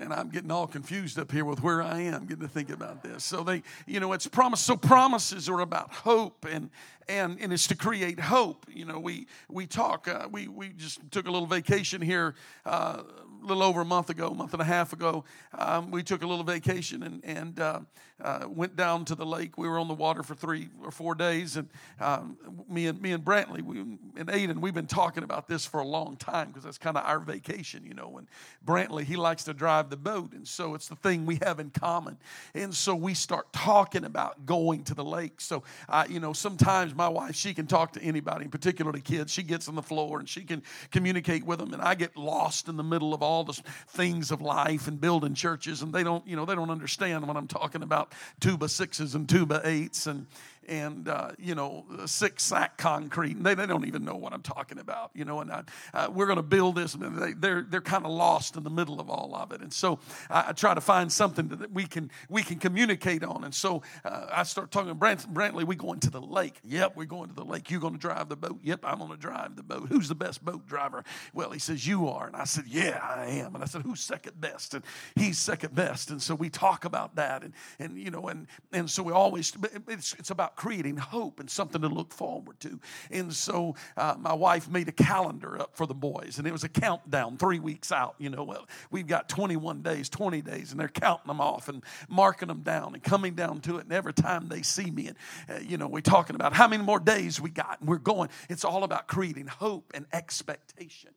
and 0.00 0.12
I'm 0.12 0.28
getting 0.28 0.50
all 0.50 0.66
confused 0.66 1.18
up 1.18 1.32
here 1.32 1.44
with 1.44 1.62
where 1.62 1.82
I 1.82 2.02
am, 2.02 2.26
getting 2.26 2.42
to 2.42 2.48
think 2.48 2.70
about 2.70 3.02
this. 3.02 3.24
So 3.24 3.42
they, 3.42 3.62
you 3.86 4.00
know, 4.00 4.12
it's 4.12 4.26
promise. 4.26 4.60
So 4.60 4.76
promises 4.76 5.48
are 5.48 5.60
about 5.60 5.92
hope, 5.92 6.46
and 6.50 6.70
and 7.08 7.38
and 7.40 7.52
it's 7.52 7.66
to 7.68 7.76
create 7.76 8.20
hope. 8.20 8.66
You 8.72 8.84
know, 8.84 9.00
we 9.00 9.26
we 9.48 9.66
talk. 9.66 10.06
Uh, 10.08 10.28
we 10.30 10.48
we 10.48 10.68
just 10.70 11.00
took 11.10 11.26
a 11.26 11.30
little 11.30 11.48
vacation 11.48 12.00
here. 12.00 12.34
Uh, 12.64 13.02
a 13.44 13.46
little 13.46 13.62
over 13.62 13.82
a 13.82 13.84
month 13.84 14.10
ago, 14.10 14.28
a 14.28 14.34
month 14.34 14.54
and 14.54 14.62
a 14.62 14.64
half 14.64 14.92
ago, 14.92 15.24
um, 15.56 15.90
we 15.90 16.02
took 16.02 16.22
a 16.22 16.26
little 16.26 16.44
vacation 16.44 17.02
and, 17.02 17.24
and 17.24 17.60
uh, 17.60 17.80
uh, 18.22 18.46
went 18.48 18.76
down 18.76 19.04
to 19.04 19.14
the 19.14 19.26
lake. 19.26 19.58
We 19.58 19.68
were 19.68 19.78
on 19.78 19.88
the 19.88 19.94
water 19.94 20.22
for 20.22 20.34
three 20.34 20.68
or 20.82 20.90
four 20.90 21.14
days, 21.14 21.56
and 21.56 21.68
um, 22.00 22.38
me 22.68 22.86
and 22.86 23.00
me 23.02 23.12
and 23.12 23.24
Brantley 23.24 23.60
we, 23.60 23.80
and 23.80 24.28
Aiden, 24.28 24.60
we've 24.60 24.74
been 24.74 24.86
talking 24.86 25.24
about 25.24 25.48
this 25.48 25.66
for 25.66 25.80
a 25.80 25.86
long 25.86 26.16
time 26.16 26.48
because 26.48 26.62
that's 26.62 26.78
kind 26.78 26.96
of 26.96 27.04
our 27.04 27.18
vacation, 27.18 27.84
you 27.84 27.92
know. 27.92 28.16
And 28.18 28.28
Brantley, 28.64 29.02
he 29.02 29.16
likes 29.16 29.44
to 29.44 29.52
drive 29.52 29.90
the 29.90 29.96
boat, 29.96 30.32
and 30.32 30.46
so 30.46 30.74
it's 30.74 30.86
the 30.86 30.94
thing 30.94 31.26
we 31.26 31.40
have 31.42 31.58
in 31.58 31.70
common. 31.70 32.16
And 32.54 32.72
so 32.72 32.94
we 32.94 33.14
start 33.14 33.52
talking 33.52 34.04
about 34.04 34.46
going 34.46 34.84
to 34.84 34.94
the 34.94 35.04
lake. 35.04 35.40
So, 35.40 35.64
uh, 35.88 36.04
you 36.08 36.20
know, 36.20 36.32
sometimes 36.32 36.94
my 36.94 37.08
wife 37.08 37.34
she 37.34 37.52
can 37.52 37.66
talk 37.66 37.92
to 37.94 38.02
anybody, 38.02 38.46
particularly 38.46 39.00
kids. 39.00 39.32
She 39.32 39.42
gets 39.42 39.68
on 39.68 39.74
the 39.74 39.82
floor 39.82 40.20
and 40.20 40.28
she 40.28 40.42
can 40.42 40.62
communicate 40.92 41.44
with 41.44 41.58
them, 41.58 41.72
and 41.72 41.82
I 41.82 41.96
get 41.96 42.16
lost 42.16 42.68
in 42.68 42.76
the 42.76 42.84
middle 42.84 43.12
of 43.12 43.22
all 43.22 43.33
all 43.34 43.44
the 43.44 43.60
things 43.88 44.30
of 44.30 44.40
life 44.40 44.86
and 44.86 45.00
building 45.00 45.34
churches, 45.34 45.82
and 45.82 45.92
they 45.92 46.04
don't, 46.04 46.26
you 46.26 46.36
know, 46.36 46.44
they 46.44 46.54
don't 46.54 46.70
understand 46.70 47.26
when 47.26 47.36
I'm 47.36 47.48
talking 47.48 47.82
about. 47.82 48.12
Two-by-sixes 48.40 49.14
and 49.14 49.28
two-by-eights 49.28 50.06
and 50.06 50.26
and 50.68 51.08
uh, 51.08 51.30
you 51.38 51.54
know 51.54 51.84
six 52.06 52.42
sack 52.42 52.76
concrete 52.76 53.36
and 53.36 53.44
they, 53.44 53.54
they 53.54 53.66
don't 53.66 53.86
even 53.86 54.04
know 54.04 54.16
what 54.16 54.32
i'm 54.32 54.42
talking 54.42 54.78
about 54.78 55.10
you 55.14 55.24
know 55.24 55.40
and 55.40 55.50
I, 55.52 55.62
uh, 55.92 56.08
we're 56.10 56.26
going 56.26 56.36
to 56.36 56.42
build 56.42 56.76
this 56.76 56.94
and 56.94 57.18
they, 57.18 57.32
they're, 57.32 57.62
they're 57.62 57.80
kind 57.80 58.04
of 58.04 58.10
lost 58.10 58.56
in 58.56 58.62
the 58.62 58.70
middle 58.70 59.00
of 59.00 59.10
all 59.10 59.34
of 59.34 59.52
it. 59.52 59.60
And 59.60 59.72
so 59.72 59.98
I, 60.30 60.46
I, 60.48 60.52
try 60.52 60.74
to 60.74 60.80
find 60.80 61.12
something 61.12 61.48
that 61.48 61.72
we 61.72 61.84
can 61.86 62.10
we 62.28 62.42
can 62.42 62.58
communicate 62.58 63.22
on. 63.22 63.44
And 63.44 63.54
so 63.54 63.82
uh, 64.04 64.26
i 64.32 64.42
start 64.42 64.70
talking 64.70 64.88
to 64.88 64.94
Brant, 64.94 65.32
brantley 65.32 65.64
we 65.64 65.76
going 65.76 66.00
to 66.00 66.10
the 66.10 66.20
lake. 66.20 66.60
Yep 66.64 66.96
we're 66.96 67.04
going 67.04 67.28
to 67.28 67.34
the 67.34 67.44
lake. 67.44 67.70
You 67.70 67.80
going 67.80 67.94
to 67.94 68.00
drive 68.00 68.28
the 68.28 68.36
boat? 68.36 68.58
Yep 68.62 68.80
i'm 68.84 68.98
going 68.98 69.10
to 69.10 69.16
drive 69.16 69.56
the 69.56 69.62
boat. 69.62 69.88
Who's 69.88 70.08
the 70.08 70.14
best 70.14 70.44
boat 70.44 70.66
driver? 70.66 71.04
Well 71.32 71.50
he 71.50 71.58
says 71.58 71.86
you 71.86 72.08
are. 72.08 72.26
And 72.26 72.36
i 72.36 72.44
said 72.44 72.64
yeah 72.66 73.00
i 73.02 73.26
am. 73.26 73.54
And 73.54 73.62
i 73.62 73.66
said 73.66 73.82
who's 73.82 74.00
second 74.00 74.40
best? 74.40 74.74
And 74.74 74.84
he's 75.14 75.38
second 75.38 75.74
best. 75.74 76.10
And 76.10 76.22
so 76.22 76.34
we 76.34 76.50
talk 76.50 76.84
about 76.84 77.16
that 77.16 77.42
and 77.42 77.52
and 77.78 77.98
you 77.98 78.10
know 78.10 78.28
and 78.28 78.46
and 78.72 78.90
so 78.90 79.02
we 79.02 79.12
always 79.12 79.52
it's, 79.88 80.14
it's 80.18 80.30
creating 80.56 80.96
hope 80.96 81.40
and 81.40 81.48
something 81.48 81.80
to 81.80 81.88
look 81.88 82.12
forward 82.12 82.58
to. 82.60 82.80
And 83.10 83.32
so 83.32 83.74
uh, 83.96 84.14
my 84.18 84.32
wife 84.32 84.68
made 84.68 84.88
a 84.88 84.92
calendar 84.92 85.60
up 85.60 85.76
for 85.76 85.86
the 85.86 85.94
boys, 85.94 86.38
and 86.38 86.46
it 86.46 86.52
was 86.52 86.64
a 86.64 86.68
countdown 86.68 87.36
three 87.36 87.58
weeks 87.58 87.92
out. 87.92 88.14
You 88.18 88.30
know, 88.30 88.44
well, 88.44 88.66
we've 88.90 89.06
got 89.06 89.28
21 89.28 89.82
days, 89.82 90.08
20 90.08 90.42
days, 90.42 90.70
and 90.70 90.80
they're 90.80 90.88
counting 90.88 91.28
them 91.28 91.40
off 91.40 91.68
and 91.68 91.82
marking 92.08 92.48
them 92.48 92.60
down 92.62 92.94
and 92.94 93.02
coming 93.02 93.34
down 93.34 93.60
to 93.62 93.78
it. 93.78 93.84
And 93.84 93.92
every 93.92 94.14
time 94.14 94.48
they 94.48 94.62
see 94.62 94.90
me, 94.90 95.08
and 95.08 95.16
uh, 95.48 95.60
you 95.60 95.76
know, 95.76 95.88
we're 95.88 96.00
talking 96.00 96.36
about 96.36 96.52
how 96.52 96.68
many 96.68 96.82
more 96.82 97.00
days 97.00 97.40
we 97.40 97.50
got, 97.50 97.80
and 97.80 97.88
we're 97.88 97.98
going. 97.98 98.28
It's 98.48 98.64
all 98.64 98.84
about 98.84 99.08
creating 99.08 99.46
hope 99.46 99.92
and 99.94 100.06
expectation 100.12 101.10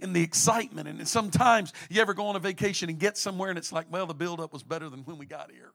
and 0.00 0.14
the 0.14 0.22
excitement. 0.22 0.88
And 0.88 1.06
sometimes 1.08 1.72
you 1.88 2.00
ever 2.00 2.14
go 2.14 2.26
on 2.26 2.36
a 2.36 2.40
vacation 2.40 2.88
and 2.90 2.98
get 2.98 3.16
somewhere 3.16 3.48
and 3.48 3.58
it's 3.58 3.72
like, 3.72 3.86
well, 3.90 4.06
the 4.06 4.14
buildup 4.14 4.52
was 4.52 4.62
better 4.62 4.88
than 4.88 5.00
when 5.00 5.18
we 5.18 5.26
got 5.26 5.50
here. 5.50 5.72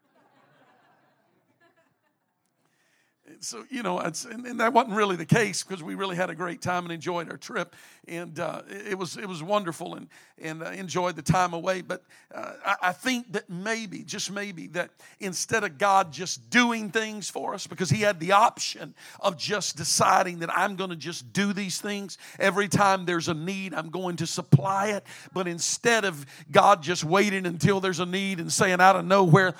So 3.39 3.63
you 3.69 3.83
know, 3.83 3.99
and, 3.99 4.45
and, 4.45 4.59
that 4.59 4.73
wasn't 4.73 4.95
really 4.95 5.15
the 5.15 5.25
case 5.25 5.63
because 5.63 5.83
we 5.83 5.95
really 5.95 6.15
had 6.15 6.29
a 6.29 6.35
great 6.35 6.61
time 6.61 6.83
and 6.83 6.91
enjoyed 6.91 7.29
our 7.29 7.37
trip, 7.37 7.75
and 8.07 8.39
uh, 8.39 8.61
it 8.69 8.97
was 8.97 9.17
it 9.17 9.27
was 9.27 9.43
wonderful 9.43 9.95
and 9.95 10.07
and 10.41 10.63
uh, 10.63 10.69
enjoyed 10.71 11.15
the 11.15 11.21
time 11.21 11.53
away. 11.53 11.81
But 11.81 12.03
uh, 12.33 12.53
I, 12.65 12.75
I, 12.83 12.91
think 12.91 13.31
that 13.33 13.49
maybe, 13.49 14.03
just 14.03 14.31
maybe, 14.31 14.67
that 14.67 14.91
instead 15.19 15.63
of 15.63 15.77
God 15.77 16.11
just 16.11 16.49
doing 16.49 16.89
things 16.89 17.29
for 17.29 17.53
us, 17.53 17.67
because 17.67 17.89
He 17.89 18.01
had 18.01 18.19
the 18.19 18.31
option 18.31 18.93
of 19.19 19.37
just 19.37 19.77
deciding 19.77 20.39
that 20.39 20.55
I'm 20.57 20.75
going 20.75 20.89
to 20.89 20.95
just 20.95 21.31
do 21.33 21.53
these 21.53 21.79
things 21.81 22.17
every 22.39 22.67
time 22.67 23.05
there's 23.05 23.27
a 23.27 23.33
need, 23.33 23.73
I'm 23.73 23.89
going 23.89 24.17
to 24.17 24.27
supply 24.27 24.87
it. 24.87 25.03
But 25.33 25.47
instead 25.47 26.05
of 26.05 26.25
God 26.51 26.81
just 26.81 27.03
waiting 27.03 27.45
until 27.45 27.79
there's 27.79 27.99
a 27.99 28.05
need 28.05 28.39
and 28.39 28.51
saying 28.51 28.81
out 28.81 28.95
of 28.95 29.05
nowhere, 29.05 29.55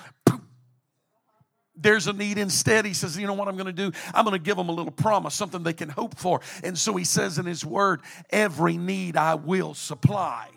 there's 1.82 2.08
a 2.08 2.14
need 2.14 2.38
instead 2.38 2.86
he 2.86 2.94
says 2.94 3.18
you 3.18 3.28
know 3.28 3.34
what 3.34 3.48
i'm 3.48 3.56
going 3.56 3.66
to 3.66 3.74
do 3.74 3.92
i'm 4.14 4.26
going 4.26 4.38
to 4.38 4.44
give 4.44 4.58
them 4.58 4.70
a 4.70 4.72
little 4.72 4.92
promise 4.92 5.34
something 5.34 5.64
they 5.64 5.74
can 5.74 5.90
hope 5.90 6.18
for 6.18 6.42
and 6.64 6.78
so 6.78 6.96
he 6.96 7.04
says 7.04 7.38
in 7.38 7.46
his 7.46 7.66
word 7.66 8.02
every 8.30 8.78
need 8.78 9.18
i 9.18 9.36
will 9.36 9.74
supply 9.74 10.50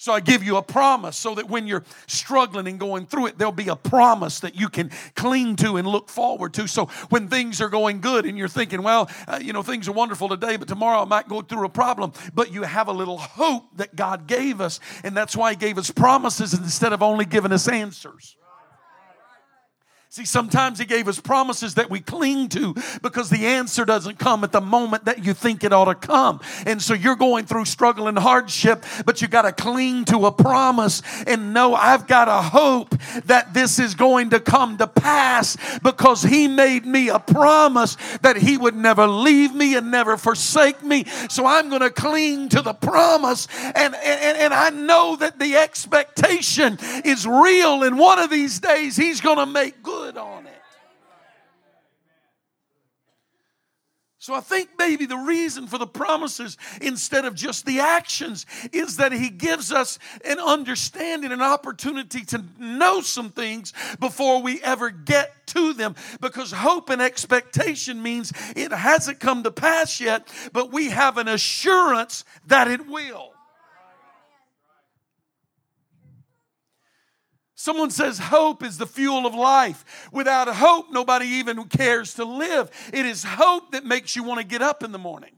so 0.00 0.14
I 0.14 0.20
give 0.20 0.42
you 0.42 0.56
a 0.56 0.62
promise 0.62 1.14
so 1.14 1.34
that 1.34 1.50
when 1.50 1.66
you're 1.66 1.84
struggling 2.06 2.66
and 2.66 2.80
going 2.80 3.04
through 3.04 3.26
it, 3.26 3.36
there'll 3.36 3.52
be 3.52 3.68
a 3.68 3.76
promise 3.76 4.40
that 4.40 4.58
you 4.58 4.70
can 4.70 4.90
cling 5.14 5.56
to 5.56 5.76
and 5.76 5.86
look 5.86 6.08
forward 6.08 6.54
to. 6.54 6.66
So 6.66 6.86
when 7.10 7.28
things 7.28 7.60
are 7.60 7.68
going 7.68 8.00
good 8.00 8.24
and 8.24 8.38
you're 8.38 8.48
thinking, 8.48 8.82
well, 8.82 9.10
uh, 9.28 9.40
you 9.42 9.52
know, 9.52 9.62
things 9.62 9.88
are 9.88 9.92
wonderful 9.92 10.30
today, 10.30 10.56
but 10.56 10.68
tomorrow 10.68 11.02
I 11.02 11.04
might 11.04 11.28
go 11.28 11.42
through 11.42 11.66
a 11.66 11.68
problem, 11.68 12.14
but 12.32 12.50
you 12.50 12.62
have 12.62 12.88
a 12.88 12.92
little 12.92 13.18
hope 13.18 13.76
that 13.76 13.94
God 13.94 14.26
gave 14.26 14.62
us. 14.62 14.80
And 15.04 15.14
that's 15.14 15.36
why 15.36 15.50
He 15.50 15.56
gave 15.56 15.76
us 15.76 15.90
promises 15.90 16.54
instead 16.54 16.94
of 16.94 17.02
only 17.02 17.26
giving 17.26 17.52
us 17.52 17.68
answers. 17.68 18.36
See, 20.12 20.24
sometimes 20.24 20.80
He 20.80 20.86
gave 20.86 21.06
us 21.06 21.20
promises 21.20 21.74
that 21.74 21.88
we 21.88 22.00
cling 22.00 22.48
to 22.48 22.74
because 23.00 23.30
the 23.30 23.46
answer 23.46 23.84
doesn't 23.84 24.18
come 24.18 24.42
at 24.42 24.50
the 24.50 24.60
moment 24.60 25.04
that 25.04 25.24
you 25.24 25.34
think 25.34 25.62
it 25.62 25.72
ought 25.72 25.84
to 25.84 25.94
come. 25.94 26.40
And 26.66 26.82
so 26.82 26.94
you're 26.94 27.14
going 27.14 27.46
through 27.46 27.66
struggle 27.66 28.08
and 28.08 28.18
hardship, 28.18 28.84
but 29.06 29.22
you 29.22 29.28
got 29.28 29.42
to 29.42 29.52
cling 29.52 30.06
to 30.06 30.26
a 30.26 30.32
promise 30.32 31.02
and 31.28 31.54
know 31.54 31.76
I've 31.76 32.08
got 32.08 32.26
a 32.26 32.42
hope 32.42 32.92
that 33.26 33.54
this 33.54 33.78
is 33.78 33.94
going 33.94 34.30
to 34.30 34.40
come 34.40 34.78
to 34.78 34.88
pass 34.88 35.56
because 35.80 36.24
He 36.24 36.48
made 36.48 36.84
me 36.84 37.08
a 37.08 37.20
promise 37.20 37.96
that 38.22 38.36
He 38.36 38.58
would 38.58 38.74
never 38.74 39.06
leave 39.06 39.54
me 39.54 39.76
and 39.76 39.92
never 39.92 40.16
forsake 40.16 40.82
me. 40.82 41.04
So 41.28 41.46
I'm 41.46 41.68
going 41.68 41.82
to 41.82 41.90
cling 41.90 42.48
to 42.48 42.62
the 42.62 42.74
promise 42.74 43.46
and, 43.62 43.94
and, 43.94 44.38
and 44.38 44.52
I 44.52 44.70
know 44.70 45.14
that 45.14 45.38
the 45.38 45.54
expectation 45.54 46.78
is 47.04 47.28
real. 47.28 47.84
And 47.84 47.96
one 47.96 48.18
of 48.18 48.28
these 48.28 48.58
days 48.58 48.96
He's 48.96 49.20
going 49.20 49.38
to 49.38 49.46
make 49.46 49.84
good 49.84 49.99
good 50.00 50.16
on 50.16 50.46
it. 50.46 50.62
So 54.18 54.34
I 54.34 54.40
think 54.40 54.68
maybe 54.78 55.06
the 55.06 55.16
reason 55.16 55.66
for 55.66 55.78
the 55.78 55.86
promises 55.86 56.58
instead 56.82 57.24
of 57.24 57.34
just 57.34 57.64
the 57.64 57.80
actions 57.80 58.44
is 58.70 58.98
that 58.98 59.12
he 59.12 59.30
gives 59.30 59.72
us 59.72 59.98
an 60.26 60.38
understanding, 60.38 61.32
an 61.32 61.40
opportunity 61.40 62.26
to 62.26 62.44
know 62.58 63.00
some 63.00 63.30
things 63.30 63.72
before 63.98 64.42
we 64.42 64.60
ever 64.62 64.90
get 64.90 65.46
to 65.48 65.72
them. 65.72 65.94
Because 66.20 66.52
hope 66.52 66.90
and 66.90 67.00
expectation 67.00 68.02
means 68.02 68.30
it 68.54 68.72
hasn't 68.72 69.20
come 69.20 69.42
to 69.42 69.50
pass 69.50 70.02
yet, 70.02 70.28
but 70.52 70.70
we 70.70 70.90
have 70.90 71.16
an 71.16 71.28
assurance 71.28 72.26
that 72.46 72.68
it 72.68 72.86
will. 72.86 73.32
Someone 77.60 77.90
says 77.90 78.18
hope 78.18 78.62
is 78.62 78.78
the 78.78 78.86
fuel 78.86 79.26
of 79.26 79.34
life. 79.34 80.08
Without 80.12 80.48
hope, 80.48 80.86
nobody 80.90 81.26
even 81.26 81.62
cares 81.64 82.14
to 82.14 82.24
live. 82.24 82.70
It 82.90 83.04
is 83.04 83.22
hope 83.22 83.72
that 83.72 83.84
makes 83.84 84.16
you 84.16 84.22
want 84.22 84.40
to 84.40 84.46
get 84.46 84.62
up 84.62 84.82
in 84.82 84.92
the 84.92 84.98
morning. 84.98 85.32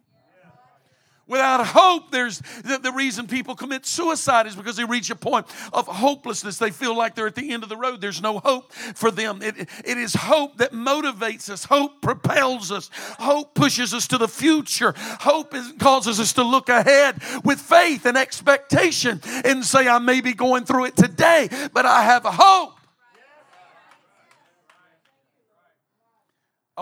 Without 1.29 1.65
hope, 1.65 2.11
there's 2.11 2.41
the, 2.65 2.79
the, 2.83 2.91
reason 2.91 3.29
people 3.29 3.55
commit 3.55 3.87
suicide 3.87 4.47
is 4.47 4.57
because 4.57 4.77
they 4.77 4.85
reach 4.85 5.09
a 5.09 5.15
point 5.15 5.47
of 5.73 5.87
hopelessness. 5.87 6.59
They 6.59 6.71
feel 6.71 6.97
like 6.97 7.15
they're 7.15 7.29
at 7.29 7.37
the 7.37 7.53
end 7.53 7.63
of 7.63 7.69
the 7.69 7.77
road. 7.77 8.01
There's 8.01 8.21
no 8.21 8.41
hope 8.41 8.73
for 8.73 9.11
them. 9.11 9.41
It, 9.41 9.69
it 9.85 9.99
is 9.99 10.15
hope 10.15 10.59
that 10.59 10.73
motivates 10.73 11.49
us. 11.49 11.65
Hope 11.65 12.03
propels 12.03 12.73
us. 12.73 12.91
Hope 12.93 13.55
pushes 13.55 13.95
us 13.95 14.09
to 14.09 14.19
the 14.19 14.29
future. 14.29 14.95
Hope 14.97 15.55
is, 15.55 15.73
causes 15.79 16.19
us 16.19 16.33
to 16.35 16.43
look 16.43 16.69
ahead 16.69 17.23
with 17.45 17.61
faith 17.61 18.05
and 18.05 18.19
expectation 18.19 19.21
and 19.45 19.65
say, 19.65 19.87
I 19.87 19.99
may 20.01 20.21
be 20.21 20.35
going 20.35 20.65
through 20.65 20.87
it 20.87 20.97
today, 20.97 21.49
but 21.73 21.87
I 21.87 22.03
have 22.03 22.25
hope. 22.25 22.82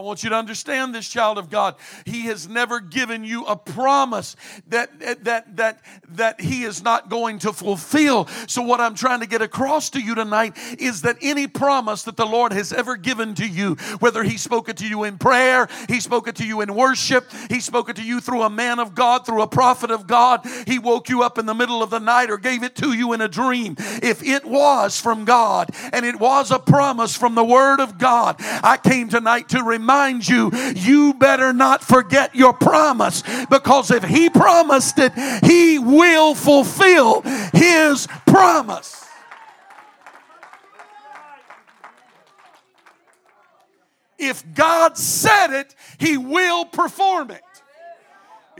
I 0.01 0.03
want 0.03 0.23
you 0.23 0.31
to 0.31 0.37
understand 0.37 0.95
this, 0.95 1.07
child 1.11 1.37
of 1.37 1.51
God. 1.51 1.75
He 2.07 2.23
has 2.23 2.49
never 2.49 2.81
given 2.81 3.23
you 3.23 3.45
a 3.45 3.55
promise 3.55 4.35
that, 4.69 4.99
that, 5.01 5.57
that, 5.57 5.81
that 6.09 6.41
He 6.41 6.63
is 6.63 6.83
not 6.83 7.11
going 7.11 7.39
to 7.41 7.53
fulfill. 7.53 8.27
So, 8.47 8.63
what 8.63 8.81
I'm 8.81 8.95
trying 8.95 9.21
to 9.21 9.27
get 9.27 9.43
across 9.43 9.91
to 9.91 10.01
you 10.01 10.15
tonight 10.15 10.57
is 10.79 11.03
that 11.03 11.19
any 11.21 11.47
promise 11.47 12.05
that 12.05 12.17
the 12.17 12.25
Lord 12.25 12.55
has 12.55 12.73
ever 12.73 12.97
given 12.97 13.35
to 13.35 13.47
you, 13.47 13.75
whether 13.99 14.23
He 14.23 14.39
spoke 14.39 14.71
it 14.71 14.79
to 14.79 14.89
you 14.89 15.05
in 15.05 15.19
prayer, 15.19 15.69
He 15.87 16.01
spoke 16.01 16.29
it 16.29 16.37
to 16.37 16.47
you 16.47 16.63
in 16.63 16.75
worship, 16.75 17.31
He 17.51 17.61
spoke 17.61 17.91
it 17.91 17.97
to 17.97 18.03
you 18.03 18.21
through 18.21 18.41
a 18.41 18.51
man 18.51 18.79
of 18.79 18.95
God, 18.95 19.27
through 19.27 19.43
a 19.43 19.49
prophet 19.49 19.91
of 19.91 20.07
God, 20.07 20.47
He 20.67 20.79
woke 20.79 21.11
you 21.11 21.23
up 21.23 21.37
in 21.37 21.45
the 21.45 21.53
middle 21.53 21.83
of 21.83 21.91
the 21.91 22.01
night 22.01 22.31
or 22.31 22.39
gave 22.39 22.63
it 22.63 22.75
to 22.77 22.95
you 22.95 23.13
in 23.13 23.21
a 23.21 23.29
dream. 23.29 23.77
If 23.79 24.23
it 24.23 24.47
was 24.47 24.99
from 24.99 25.27
God 25.27 25.69
and 25.93 26.07
it 26.07 26.19
was 26.19 26.51
a 26.51 26.59
promise 26.59 27.15
from 27.15 27.35
the 27.35 27.45
Word 27.45 27.81
of 27.81 27.99
God, 27.99 28.37
I 28.39 28.79
came 28.83 29.11
tonight 29.11 29.51
to 29.51 29.63
remind 29.63 29.90
remind 29.91 30.29
you, 30.29 30.51
you 30.77 31.15
better 31.15 31.53
not 31.53 31.83
forget 31.83 32.35
your 32.35 32.53
promise 32.53 33.23
because 33.51 33.91
if 33.91 34.05
He 34.05 34.31
promised 34.31 34.99
it, 34.99 35.13
He 35.45 35.79
will 35.79 36.35
fulfill 36.35 37.23
His 37.53 38.07
promise. 38.27 39.05
If 44.19 44.45
God 44.55 44.97
said 44.97 45.59
it, 45.59 45.75
He 45.99 46.17
will 46.17 46.67
perform 46.67 47.31
it. 47.33 47.43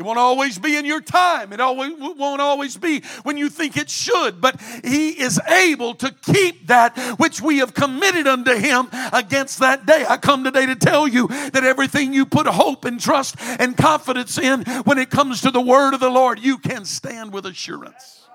It 0.01 0.05
won't 0.05 0.19
always 0.19 0.59
be 0.59 0.79
in 0.79 0.87
your 0.87 1.03
time. 1.03 1.53
It 1.53 1.61
always, 1.61 1.93
won't 1.99 2.41
always 2.41 2.75
be 2.75 3.03
when 3.23 3.37
you 3.37 3.51
think 3.51 3.77
it 3.77 3.91
should. 3.91 4.41
But 4.41 4.59
He 4.83 5.11
is 5.11 5.39
able 5.47 5.95
to 5.97 6.11
keep 6.23 6.69
that 6.69 6.99
which 7.19 7.43
we 7.43 7.59
have 7.59 7.75
committed 7.75 8.27
unto 8.27 8.55
Him 8.57 8.89
against 9.13 9.59
that 9.59 9.85
day. 9.85 10.07
I 10.09 10.17
come 10.17 10.43
today 10.43 10.65
to 10.65 10.75
tell 10.75 11.07
you 11.07 11.29
that 11.29 11.65
everything 11.65 12.15
you 12.15 12.25
put 12.25 12.47
hope 12.47 12.87
and 12.87 12.99
trust 12.99 13.37
and 13.39 13.77
confidence 13.77 14.39
in 14.39 14.63
when 14.85 14.97
it 14.97 15.11
comes 15.11 15.43
to 15.43 15.51
the 15.51 15.61
word 15.61 15.93
of 15.93 16.01
the 16.01 16.09
Lord, 16.09 16.41
you 16.41 16.57
can 16.57 16.87
stand 16.87 17.35
with 17.35 17.45
assurance. 17.45 18.30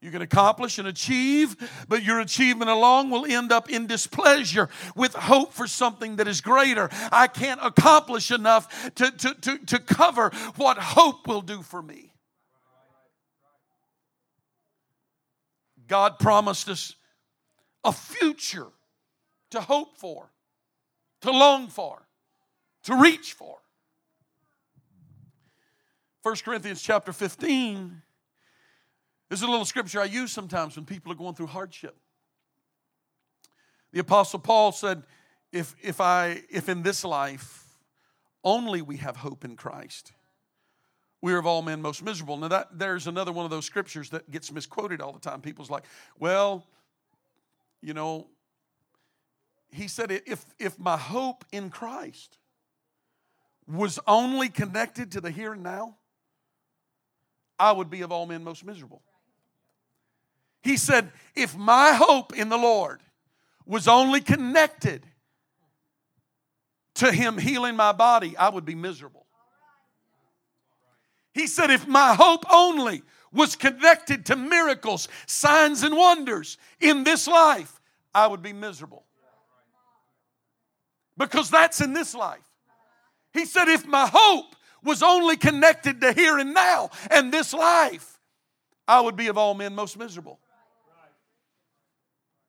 You 0.00 0.10
can 0.10 0.22
accomplish 0.22 0.78
and 0.78 0.88
achieve, 0.88 1.56
but 1.86 2.02
your 2.02 2.20
achievement 2.20 2.70
alone 2.70 3.10
will 3.10 3.26
end 3.26 3.52
up 3.52 3.68
in 3.68 3.86
displeasure 3.86 4.70
with 4.96 5.12
hope 5.14 5.52
for 5.52 5.66
something 5.66 6.16
that 6.16 6.26
is 6.26 6.40
greater. 6.40 6.88
I 7.12 7.26
can't 7.26 7.60
accomplish 7.62 8.30
enough 8.30 8.94
to, 8.94 9.10
to, 9.10 9.34
to, 9.34 9.58
to 9.58 9.78
cover 9.78 10.30
what 10.56 10.78
hope 10.78 11.26
will 11.26 11.42
do 11.42 11.60
for 11.60 11.82
me. 11.82 12.14
God 15.86 16.18
promised 16.18 16.70
us 16.70 16.94
a 17.84 17.92
future 17.92 18.68
to 19.50 19.60
hope 19.60 19.98
for, 19.98 20.30
to 21.22 21.30
long 21.30 21.68
for, 21.68 22.06
to 22.84 22.94
reach 22.94 23.34
for. 23.34 23.58
1 26.22 26.36
Corinthians 26.36 26.80
chapter 26.80 27.12
15 27.12 28.02
this 29.30 29.38
is 29.38 29.44
a 29.44 29.50
little 29.50 29.64
scripture 29.64 30.00
I 30.00 30.04
use 30.04 30.32
sometimes 30.32 30.74
when 30.74 30.84
people 30.84 31.10
are 31.12 31.14
going 31.14 31.34
through 31.34 31.46
hardship. 31.46 31.96
The 33.92 34.00
Apostle 34.00 34.40
Paul 34.40 34.72
said, 34.72 35.04
if, 35.52 35.74
if, 35.80 36.00
I, 36.00 36.42
if 36.50 36.68
in 36.68 36.82
this 36.82 37.04
life 37.04 37.64
only 38.42 38.82
we 38.82 38.96
have 38.98 39.16
hope 39.16 39.44
in 39.44 39.56
Christ, 39.56 40.12
we 41.22 41.32
are 41.32 41.38
of 41.38 41.46
all 41.46 41.62
men 41.62 41.80
most 41.80 42.02
miserable. 42.02 42.36
Now, 42.36 42.48
that, 42.48 42.78
there's 42.78 43.06
another 43.06 43.30
one 43.30 43.44
of 43.44 43.50
those 43.50 43.66
scriptures 43.66 44.10
that 44.10 44.30
gets 44.30 44.50
misquoted 44.50 45.00
all 45.00 45.12
the 45.12 45.20
time. 45.20 45.40
People's 45.40 45.70
like, 45.70 45.84
well, 46.18 46.66
you 47.80 47.94
know, 47.94 48.26
he 49.70 49.86
said, 49.86 50.10
if, 50.10 50.44
if 50.58 50.78
my 50.78 50.96
hope 50.96 51.44
in 51.52 51.70
Christ 51.70 52.38
was 53.68 54.00
only 54.08 54.48
connected 54.48 55.12
to 55.12 55.20
the 55.20 55.30
here 55.30 55.52
and 55.52 55.62
now, 55.62 55.96
I 57.58 57.70
would 57.70 57.90
be 57.90 58.00
of 58.00 58.10
all 58.10 58.26
men 58.26 58.42
most 58.42 58.64
miserable. 58.64 59.02
He 60.62 60.76
said, 60.76 61.10
If 61.34 61.56
my 61.56 61.92
hope 61.92 62.36
in 62.36 62.48
the 62.48 62.58
Lord 62.58 63.00
was 63.66 63.88
only 63.88 64.20
connected 64.20 65.04
to 66.96 67.12
Him 67.12 67.38
healing 67.38 67.76
my 67.76 67.92
body, 67.92 68.36
I 68.36 68.48
would 68.48 68.64
be 68.64 68.74
miserable. 68.74 69.26
He 71.32 71.46
said, 71.46 71.70
If 71.70 71.86
my 71.86 72.14
hope 72.14 72.44
only 72.52 73.02
was 73.32 73.56
connected 73.56 74.26
to 74.26 74.36
miracles, 74.36 75.08
signs, 75.26 75.82
and 75.82 75.96
wonders 75.96 76.58
in 76.80 77.04
this 77.04 77.28
life, 77.28 77.80
I 78.14 78.26
would 78.26 78.42
be 78.42 78.52
miserable. 78.52 79.04
because 81.16 81.50
that's 81.50 81.80
in 81.80 81.92
this 81.92 82.14
life. 82.14 82.40
He 83.32 83.44
said, 83.44 83.68
if 83.68 83.86
my 83.86 84.08
hope 84.12 84.56
was 84.82 85.02
only 85.02 85.36
connected 85.36 86.00
to 86.00 86.12
here 86.12 86.38
and 86.38 86.54
now 86.54 86.90
and 87.10 87.32
this 87.32 87.52
life, 87.52 88.18
I 88.88 89.00
would 89.00 89.16
be 89.16 89.28
of 89.28 89.38
all 89.38 89.54
men 89.54 89.74
most 89.74 89.98
miserable. 89.98 90.40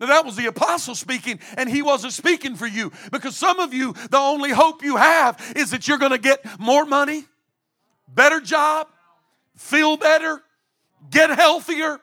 Now, 0.01 0.07
that 0.07 0.25
was 0.25 0.35
the 0.35 0.47
apostle 0.47 0.95
speaking, 0.95 1.39
and 1.55 1.69
he 1.69 1.83
wasn't 1.83 2.13
speaking 2.13 2.55
for 2.55 2.65
you 2.65 2.91
because 3.11 3.35
some 3.35 3.59
of 3.59 3.71
you, 3.71 3.93
the 4.09 4.17
only 4.17 4.49
hope 4.49 4.83
you 4.83 4.97
have 4.97 5.53
is 5.55 5.69
that 5.69 5.87
you're 5.87 5.99
going 5.99 6.11
to 6.11 6.17
get 6.17 6.43
more 6.59 6.85
money, 6.85 7.25
better 8.07 8.41
job, 8.41 8.87
feel 9.55 9.97
better, 9.97 10.41
get 11.11 11.29
healthier, 11.29 11.99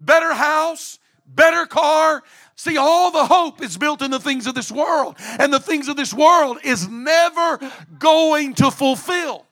better 0.00 0.34
house, 0.34 0.98
better 1.24 1.66
car. 1.66 2.24
See, 2.56 2.78
all 2.78 3.12
the 3.12 3.26
hope 3.26 3.62
is 3.62 3.78
built 3.78 4.02
in 4.02 4.10
the 4.10 4.18
things 4.18 4.48
of 4.48 4.56
this 4.56 4.72
world, 4.72 5.14
and 5.38 5.52
the 5.52 5.60
things 5.60 5.86
of 5.86 5.96
this 5.96 6.12
world 6.12 6.58
is 6.64 6.88
never 6.88 7.60
going 7.96 8.54
to 8.54 8.72
fulfill. 8.72 9.45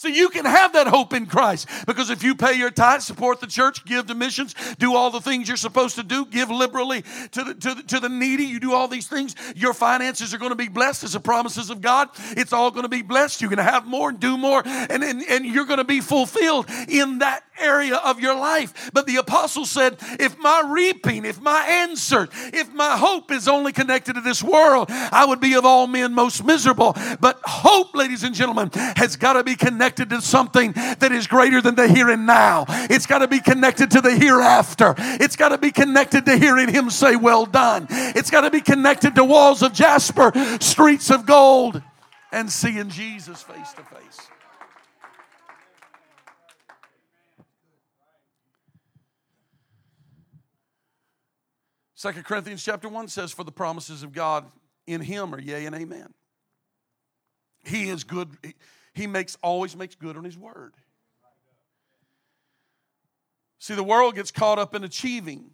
So 0.00 0.08
you 0.08 0.30
can 0.30 0.46
have 0.46 0.72
that 0.72 0.86
hope 0.86 1.12
in 1.12 1.26
Christ 1.26 1.68
because 1.86 2.08
if 2.08 2.22
you 2.22 2.34
pay 2.34 2.54
your 2.54 2.70
tithe, 2.70 3.02
support 3.02 3.38
the 3.38 3.46
church, 3.46 3.84
give 3.84 4.06
to 4.06 4.14
missions, 4.14 4.54
do 4.78 4.96
all 4.96 5.10
the 5.10 5.20
things 5.20 5.46
you're 5.46 5.58
supposed 5.58 5.96
to 5.96 6.02
do, 6.02 6.24
give 6.24 6.48
liberally 6.48 7.02
to 7.32 7.44
the, 7.44 7.52
to 7.52 7.74
the, 7.74 7.82
to 7.82 8.00
the 8.00 8.08
needy, 8.08 8.44
you 8.44 8.60
do 8.60 8.72
all 8.72 8.88
these 8.88 9.08
things, 9.08 9.34
your 9.54 9.74
finances 9.74 10.32
are 10.32 10.38
going 10.38 10.52
to 10.52 10.56
be 10.56 10.68
blessed 10.68 11.04
as 11.04 11.12
the 11.12 11.20
promises 11.20 11.68
of 11.68 11.82
God. 11.82 12.08
It's 12.30 12.54
all 12.54 12.70
going 12.70 12.84
to 12.84 12.88
be 12.88 13.02
blessed. 13.02 13.42
You're 13.42 13.50
going 13.50 13.58
to 13.58 13.70
have 13.70 13.86
more 13.86 14.08
and 14.08 14.18
do 14.18 14.38
more, 14.38 14.62
and, 14.64 15.04
and, 15.04 15.22
and 15.22 15.44
you're 15.44 15.66
going 15.66 15.76
to 15.76 15.84
be 15.84 16.00
fulfilled 16.00 16.64
in 16.88 17.18
that 17.18 17.44
area 17.60 17.96
of 17.96 18.20
your 18.20 18.34
life. 18.34 18.90
But 18.92 19.06
the 19.06 19.16
apostle 19.16 19.66
said, 19.66 19.98
if 20.18 20.38
my 20.38 20.62
reaping, 20.66 21.24
if 21.24 21.40
my 21.40 21.60
answer, 21.66 22.28
if 22.52 22.72
my 22.72 22.96
hope 22.96 23.30
is 23.30 23.48
only 23.48 23.72
connected 23.72 24.14
to 24.14 24.20
this 24.20 24.42
world, 24.42 24.88
I 24.90 25.24
would 25.26 25.40
be 25.40 25.54
of 25.54 25.64
all 25.64 25.86
men 25.86 26.14
most 26.14 26.44
miserable. 26.44 26.96
But 27.20 27.40
hope, 27.44 27.94
ladies 27.94 28.22
and 28.22 28.34
gentlemen, 28.34 28.70
has 28.74 29.16
got 29.16 29.34
to 29.34 29.44
be 29.44 29.56
connected 29.56 30.10
to 30.10 30.20
something 30.22 30.72
that 30.72 31.12
is 31.12 31.26
greater 31.26 31.60
than 31.60 31.74
the 31.74 31.88
here 31.88 32.10
and 32.10 32.26
now. 32.26 32.64
It's 32.68 33.06
got 33.06 33.18
to 33.18 33.28
be 33.28 33.40
connected 33.40 33.90
to 33.92 34.00
the 34.00 34.14
hereafter. 34.14 34.94
It's 34.98 35.36
got 35.36 35.50
to 35.50 35.58
be 35.58 35.70
connected 35.70 36.24
to 36.26 36.36
hearing 36.36 36.68
him 36.68 36.90
say, 36.90 37.16
Well 37.16 37.46
done. 37.46 37.86
It's 37.90 38.30
got 38.30 38.42
to 38.42 38.50
be 38.50 38.60
connected 38.60 39.14
to 39.14 39.24
walls 39.24 39.62
of 39.62 39.72
jasper, 39.72 40.32
streets 40.60 41.10
of 41.10 41.26
gold, 41.26 41.82
and 42.32 42.50
seeing 42.50 42.88
Jesus 42.88 43.42
face 43.42 43.72
to 43.72 43.82
face. 43.82 44.30
Second 52.00 52.24
Corinthians 52.24 52.64
chapter 52.64 52.88
1 52.88 53.08
says, 53.08 53.30
For 53.30 53.44
the 53.44 53.52
promises 53.52 54.02
of 54.02 54.14
God 54.14 54.46
in 54.86 55.02
him 55.02 55.34
are 55.34 55.38
yea 55.38 55.66
and 55.66 55.76
amen. 55.76 56.14
He 57.62 57.90
is 57.90 58.04
good. 58.04 58.30
He 58.94 59.06
makes 59.06 59.36
always 59.42 59.76
makes 59.76 59.96
good 59.96 60.16
on 60.16 60.24
his 60.24 60.38
word. 60.38 60.72
See, 63.58 63.74
the 63.74 63.82
world 63.82 64.14
gets 64.14 64.30
caught 64.30 64.58
up 64.58 64.74
in 64.74 64.82
achieving, 64.82 65.50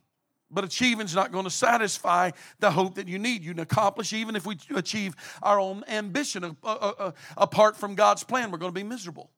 but 0.48 0.62
achieving 0.62 1.06
is 1.06 1.16
not 1.16 1.32
going 1.32 1.46
to 1.46 1.50
satisfy 1.50 2.30
the 2.60 2.70
hope 2.70 2.94
that 2.94 3.08
you 3.08 3.18
need. 3.18 3.42
You 3.42 3.50
can 3.50 3.62
accomplish 3.64 4.12
even 4.12 4.36
if 4.36 4.46
we 4.46 4.56
achieve 4.72 5.16
our 5.42 5.58
own 5.58 5.82
ambition 5.88 6.44
uh, 6.44 6.52
uh, 6.62 6.92
uh, 6.96 7.12
apart 7.36 7.76
from 7.76 7.96
God's 7.96 8.22
plan, 8.22 8.52
we're 8.52 8.58
going 8.58 8.72
to 8.72 8.80
be 8.80 8.84
miserable. 8.84 9.32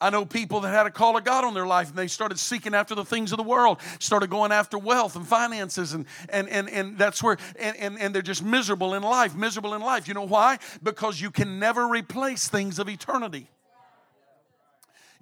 I 0.00 0.10
know 0.10 0.24
people 0.24 0.60
that 0.60 0.70
had 0.70 0.86
a 0.86 0.90
call 0.90 1.16
of 1.16 1.24
God 1.24 1.44
on 1.44 1.54
their 1.54 1.66
life 1.66 1.90
and 1.90 1.96
they 1.96 2.08
started 2.08 2.38
seeking 2.38 2.74
after 2.74 2.94
the 2.94 3.04
things 3.04 3.30
of 3.32 3.36
the 3.36 3.44
world, 3.44 3.78
started 4.00 4.30
going 4.30 4.50
after 4.50 4.76
wealth 4.76 5.14
and 5.14 5.26
finances, 5.26 5.92
and 5.92 6.06
and 6.28 6.48
and, 6.48 6.68
and 6.68 6.98
that's 6.98 7.22
where 7.22 7.36
and, 7.58 7.76
and, 7.76 7.98
and 8.00 8.14
they're 8.14 8.20
just 8.22 8.42
miserable 8.42 8.94
in 8.94 9.02
life, 9.02 9.36
miserable 9.36 9.74
in 9.74 9.80
life. 9.80 10.08
You 10.08 10.14
know 10.14 10.26
why? 10.26 10.58
Because 10.82 11.20
you 11.20 11.30
can 11.30 11.60
never 11.60 11.86
replace 11.86 12.48
things 12.48 12.80
of 12.80 12.88
eternity. 12.88 13.48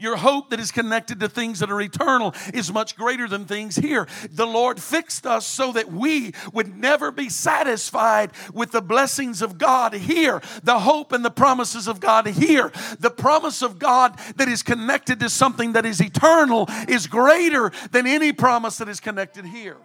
Your 0.00 0.16
hope 0.16 0.48
that 0.48 0.58
is 0.58 0.72
connected 0.72 1.20
to 1.20 1.28
things 1.28 1.60
that 1.60 1.70
are 1.70 1.80
eternal 1.80 2.34
is 2.54 2.72
much 2.72 2.96
greater 2.96 3.28
than 3.28 3.44
things 3.44 3.76
here. 3.76 4.08
The 4.30 4.46
Lord 4.46 4.80
fixed 4.80 5.26
us 5.26 5.46
so 5.46 5.72
that 5.72 5.92
we 5.92 6.32
would 6.54 6.74
never 6.74 7.10
be 7.10 7.28
satisfied 7.28 8.30
with 8.54 8.72
the 8.72 8.80
blessings 8.80 9.42
of 9.42 9.58
God 9.58 9.92
here, 9.92 10.40
the 10.62 10.78
hope 10.78 11.12
and 11.12 11.22
the 11.22 11.30
promises 11.30 11.86
of 11.86 12.00
God 12.00 12.26
here. 12.26 12.72
The 12.98 13.10
promise 13.10 13.60
of 13.60 13.78
God 13.78 14.18
that 14.36 14.48
is 14.48 14.62
connected 14.62 15.20
to 15.20 15.28
something 15.28 15.74
that 15.74 15.84
is 15.84 16.00
eternal 16.00 16.66
is 16.88 17.06
greater 17.06 17.70
than 17.90 18.06
any 18.06 18.32
promise 18.32 18.78
that 18.78 18.88
is 18.88 19.00
connected 19.00 19.44
here. 19.44 19.76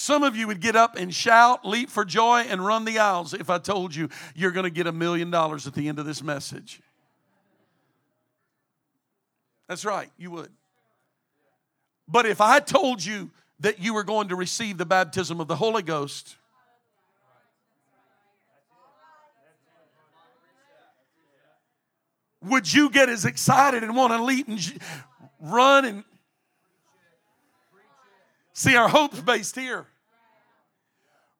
Some 0.00 0.22
of 0.22 0.36
you 0.36 0.46
would 0.46 0.60
get 0.60 0.76
up 0.76 0.94
and 0.94 1.12
shout, 1.12 1.66
leap 1.66 1.90
for 1.90 2.04
joy, 2.04 2.46
and 2.48 2.64
run 2.64 2.84
the 2.84 3.00
aisles 3.00 3.34
if 3.34 3.50
I 3.50 3.58
told 3.58 3.92
you 3.92 4.08
you're 4.32 4.52
going 4.52 4.62
to 4.62 4.70
get 4.70 4.86
a 4.86 4.92
million 4.92 5.28
dollars 5.28 5.66
at 5.66 5.74
the 5.74 5.88
end 5.88 5.98
of 5.98 6.06
this 6.06 6.22
message. 6.22 6.80
That's 9.66 9.84
right, 9.84 10.08
you 10.16 10.30
would. 10.30 10.50
But 12.06 12.26
if 12.26 12.40
I 12.40 12.60
told 12.60 13.04
you 13.04 13.32
that 13.58 13.80
you 13.80 13.92
were 13.92 14.04
going 14.04 14.28
to 14.28 14.36
receive 14.36 14.78
the 14.78 14.86
baptism 14.86 15.40
of 15.40 15.48
the 15.48 15.56
Holy 15.56 15.82
Ghost, 15.82 16.36
would 22.40 22.72
you 22.72 22.88
get 22.88 23.08
as 23.08 23.24
excited 23.24 23.82
and 23.82 23.96
want 23.96 24.12
to 24.12 24.22
leap 24.22 24.46
and 24.46 24.78
run 25.40 25.84
and 25.84 26.04
See, 28.58 28.74
our 28.74 28.88
hope's 28.88 29.20
based 29.20 29.54
here 29.54 29.86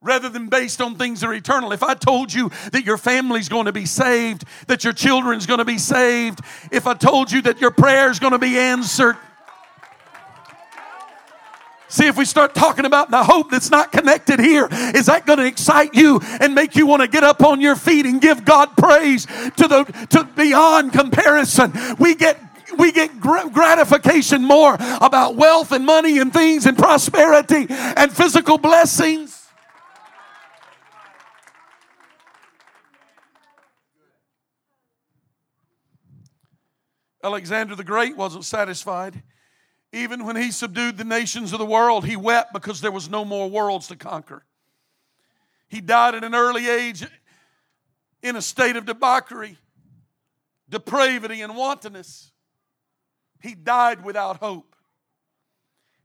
rather 0.00 0.28
than 0.28 0.48
based 0.48 0.80
on 0.80 0.94
things 0.94 1.20
that 1.20 1.26
are 1.26 1.34
eternal. 1.34 1.72
If 1.72 1.82
I 1.82 1.94
told 1.94 2.32
you 2.32 2.48
that 2.70 2.84
your 2.84 2.96
family's 2.96 3.48
going 3.48 3.66
to 3.66 3.72
be 3.72 3.86
saved, 3.86 4.44
that 4.68 4.84
your 4.84 4.92
children's 4.92 5.44
going 5.44 5.58
to 5.58 5.64
be 5.64 5.78
saved, 5.78 6.38
if 6.70 6.86
I 6.86 6.94
told 6.94 7.32
you 7.32 7.42
that 7.42 7.60
your 7.60 7.72
prayer's 7.72 8.20
going 8.20 8.34
to 8.34 8.38
be 8.38 8.56
answered, 8.56 9.16
See, 11.90 12.06
if 12.06 12.18
we 12.18 12.26
start 12.26 12.54
talking 12.54 12.84
about 12.84 13.10
the 13.10 13.24
hope 13.24 13.50
that's 13.50 13.70
not 13.70 13.90
connected 13.90 14.38
here, 14.38 14.68
is 14.70 15.06
that 15.06 15.24
going 15.24 15.38
to 15.38 15.46
excite 15.46 15.94
you 15.94 16.20
and 16.38 16.54
make 16.54 16.76
you 16.76 16.86
want 16.86 17.00
to 17.00 17.08
get 17.08 17.24
up 17.24 17.42
on 17.42 17.62
your 17.62 17.76
feet 17.76 18.04
and 18.04 18.20
give 18.20 18.44
God 18.44 18.76
praise 18.76 19.24
to 19.24 19.66
the 19.66 19.84
to 20.10 20.24
beyond 20.36 20.92
comparison? 20.92 21.72
We 21.98 22.14
get 22.14 22.47
we 22.78 22.92
get 22.92 23.20
gratification 23.20 24.42
more 24.42 24.76
about 25.00 25.34
wealth 25.34 25.72
and 25.72 25.84
money 25.84 26.18
and 26.18 26.32
things 26.32 26.64
and 26.64 26.78
prosperity 26.78 27.66
and 27.68 28.12
physical 28.12 28.56
blessings. 28.56 29.34
Alexander 37.22 37.74
the 37.74 37.84
Great 37.84 38.16
wasn't 38.16 38.44
satisfied. 38.44 39.22
Even 39.92 40.24
when 40.24 40.36
he 40.36 40.50
subdued 40.50 40.98
the 40.98 41.04
nations 41.04 41.52
of 41.52 41.58
the 41.58 41.66
world, 41.66 42.04
he 42.04 42.14
wept 42.14 42.52
because 42.52 42.80
there 42.80 42.92
was 42.92 43.08
no 43.08 43.24
more 43.24 43.50
worlds 43.50 43.88
to 43.88 43.96
conquer. 43.96 44.44
He 45.68 45.80
died 45.80 46.14
at 46.14 46.24
an 46.24 46.34
early 46.34 46.68
age 46.68 47.04
in 48.22 48.36
a 48.36 48.42
state 48.42 48.76
of 48.76 48.86
debauchery, 48.86 49.58
depravity, 50.68 51.42
and 51.42 51.56
wantonness. 51.56 52.32
He 53.40 53.54
died 53.54 54.04
without 54.04 54.38
hope. 54.38 54.74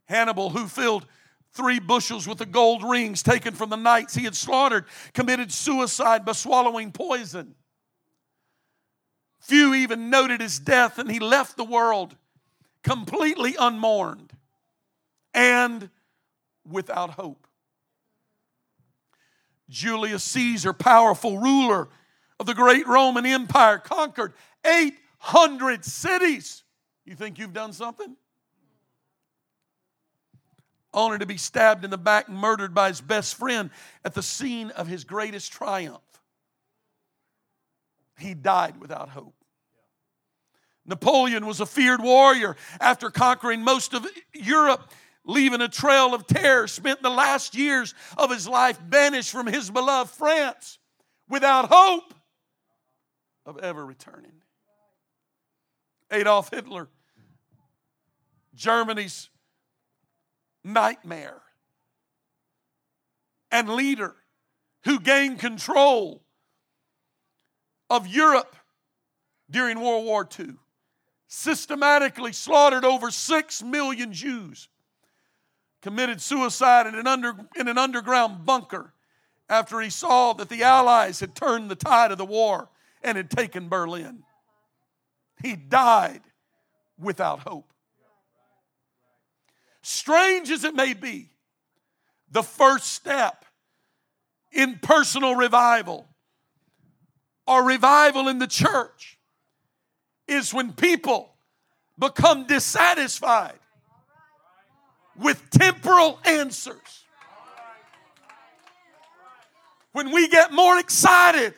Hannibal, 0.05 0.49
who 0.49 0.67
filled 0.67 1.05
three 1.53 1.79
bushels 1.79 2.27
with 2.27 2.39
the 2.39 2.45
gold 2.45 2.83
rings 2.83 3.23
taken 3.23 3.53
from 3.53 3.69
the 3.69 3.77
knights 3.77 4.15
he 4.15 4.23
had 4.23 4.35
slaughtered, 4.35 4.85
committed 5.13 5.51
suicide 5.51 6.25
by 6.25 6.31
swallowing 6.31 6.91
poison. 6.91 7.55
Few 9.39 9.73
even 9.73 10.09
noted 10.09 10.41
his 10.41 10.59
death, 10.59 10.97
and 10.97 11.11
he 11.11 11.19
left 11.19 11.57
the 11.57 11.63
world 11.63 12.15
completely 12.83 13.55
unmourned 13.59 14.33
and 15.33 15.89
without 16.69 17.11
hope. 17.11 17.47
Julius 19.69 20.23
Caesar, 20.23 20.73
powerful 20.73 21.39
ruler 21.39 21.89
of 22.39 22.45
the 22.45 22.53
great 22.53 22.87
Roman 22.87 23.25
Empire, 23.25 23.77
conquered 23.79 24.33
800 24.65 25.83
cities 25.85 26.62
you 27.05 27.15
think 27.15 27.37
you've 27.37 27.53
done 27.53 27.73
something? 27.73 28.15
Only 30.93 31.17
to 31.19 31.25
be 31.25 31.37
stabbed 31.37 31.83
in 31.83 31.89
the 31.89 31.97
back 31.97 32.27
and 32.27 32.37
murdered 32.37 32.73
by 32.73 32.89
his 32.89 33.01
best 33.01 33.35
friend 33.35 33.71
at 34.05 34.13
the 34.13 34.21
scene 34.21 34.69
of 34.71 34.87
his 34.87 35.03
greatest 35.03 35.51
triumph. 35.51 36.01
He 38.17 38.33
died 38.33 38.79
without 38.79 39.09
hope. 39.09 39.33
Napoleon 40.85 41.45
was 41.45 41.59
a 41.61 41.65
feared 41.65 42.01
warrior 42.01 42.55
after 42.79 43.09
conquering 43.09 43.63
most 43.63 43.93
of 43.93 44.05
Europe, 44.33 44.91
leaving 45.25 45.61
a 45.61 45.69
trail 45.69 46.13
of 46.13 46.27
terror, 46.27 46.67
spent 46.67 47.01
the 47.01 47.09
last 47.09 47.55
years 47.55 47.93
of 48.17 48.29
his 48.29 48.47
life 48.47 48.77
banished 48.89 49.31
from 49.31 49.47
his 49.47 49.71
beloved 49.71 50.11
France 50.11 50.77
without 51.29 51.69
hope 51.69 52.13
of 53.45 53.57
ever 53.59 53.85
returning. 53.85 54.33
Adolf 56.11 56.49
Hitler, 56.51 56.89
Germany's 58.55 59.29
nightmare, 60.63 61.41
and 63.51 63.69
leader 63.69 64.15
who 64.83 64.99
gained 64.99 65.39
control 65.39 66.23
of 67.89 68.07
Europe 68.07 68.55
during 69.49 69.79
World 69.79 70.05
War 70.05 70.27
II, 70.39 70.55
systematically 71.27 72.33
slaughtered 72.33 72.85
over 72.85 73.11
6 73.11 73.63
million 73.63 74.13
Jews, 74.13 74.69
committed 75.81 76.21
suicide 76.21 76.87
in 76.87 76.95
an, 76.95 77.07
under, 77.07 77.35
in 77.55 77.67
an 77.67 77.77
underground 77.77 78.45
bunker 78.45 78.93
after 79.49 79.81
he 79.81 79.89
saw 79.89 80.33
that 80.33 80.49
the 80.49 80.63
Allies 80.63 81.19
had 81.19 81.35
turned 81.35 81.69
the 81.69 81.75
tide 81.75 82.11
of 82.11 82.17
the 82.17 82.25
war 82.25 82.69
and 83.03 83.17
had 83.17 83.29
taken 83.29 83.67
Berlin. 83.67 84.23
He 85.41 85.55
died 85.55 86.21
without 86.97 87.39
hope. 87.39 87.72
Strange 89.83 90.49
as 90.49 90.63
it 90.63 90.73
may 90.73 90.93
be, 90.93 91.29
the 92.31 92.41
first 92.41 92.85
step 92.93 93.45
in 94.51 94.79
personal 94.81 95.35
revival 95.35 96.07
or 97.45 97.63
revival 97.63 98.29
in 98.29 98.39
the 98.39 98.47
church 98.47 99.19
is 100.27 100.53
when 100.53 100.71
people 100.71 101.33
become 101.99 102.47
dissatisfied 102.47 103.59
with 105.17 105.43
temporal 105.51 106.19
answers. 106.25 107.03
When 109.91 110.11
we 110.11 110.29
get 110.29 110.51
more 110.51 110.79
excited 110.79 111.53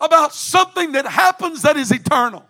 about 0.00 0.34
something 0.34 0.92
that 0.92 1.06
happens 1.06 1.62
that 1.62 1.76
is 1.76 1.92
eternal. 1.92 2.45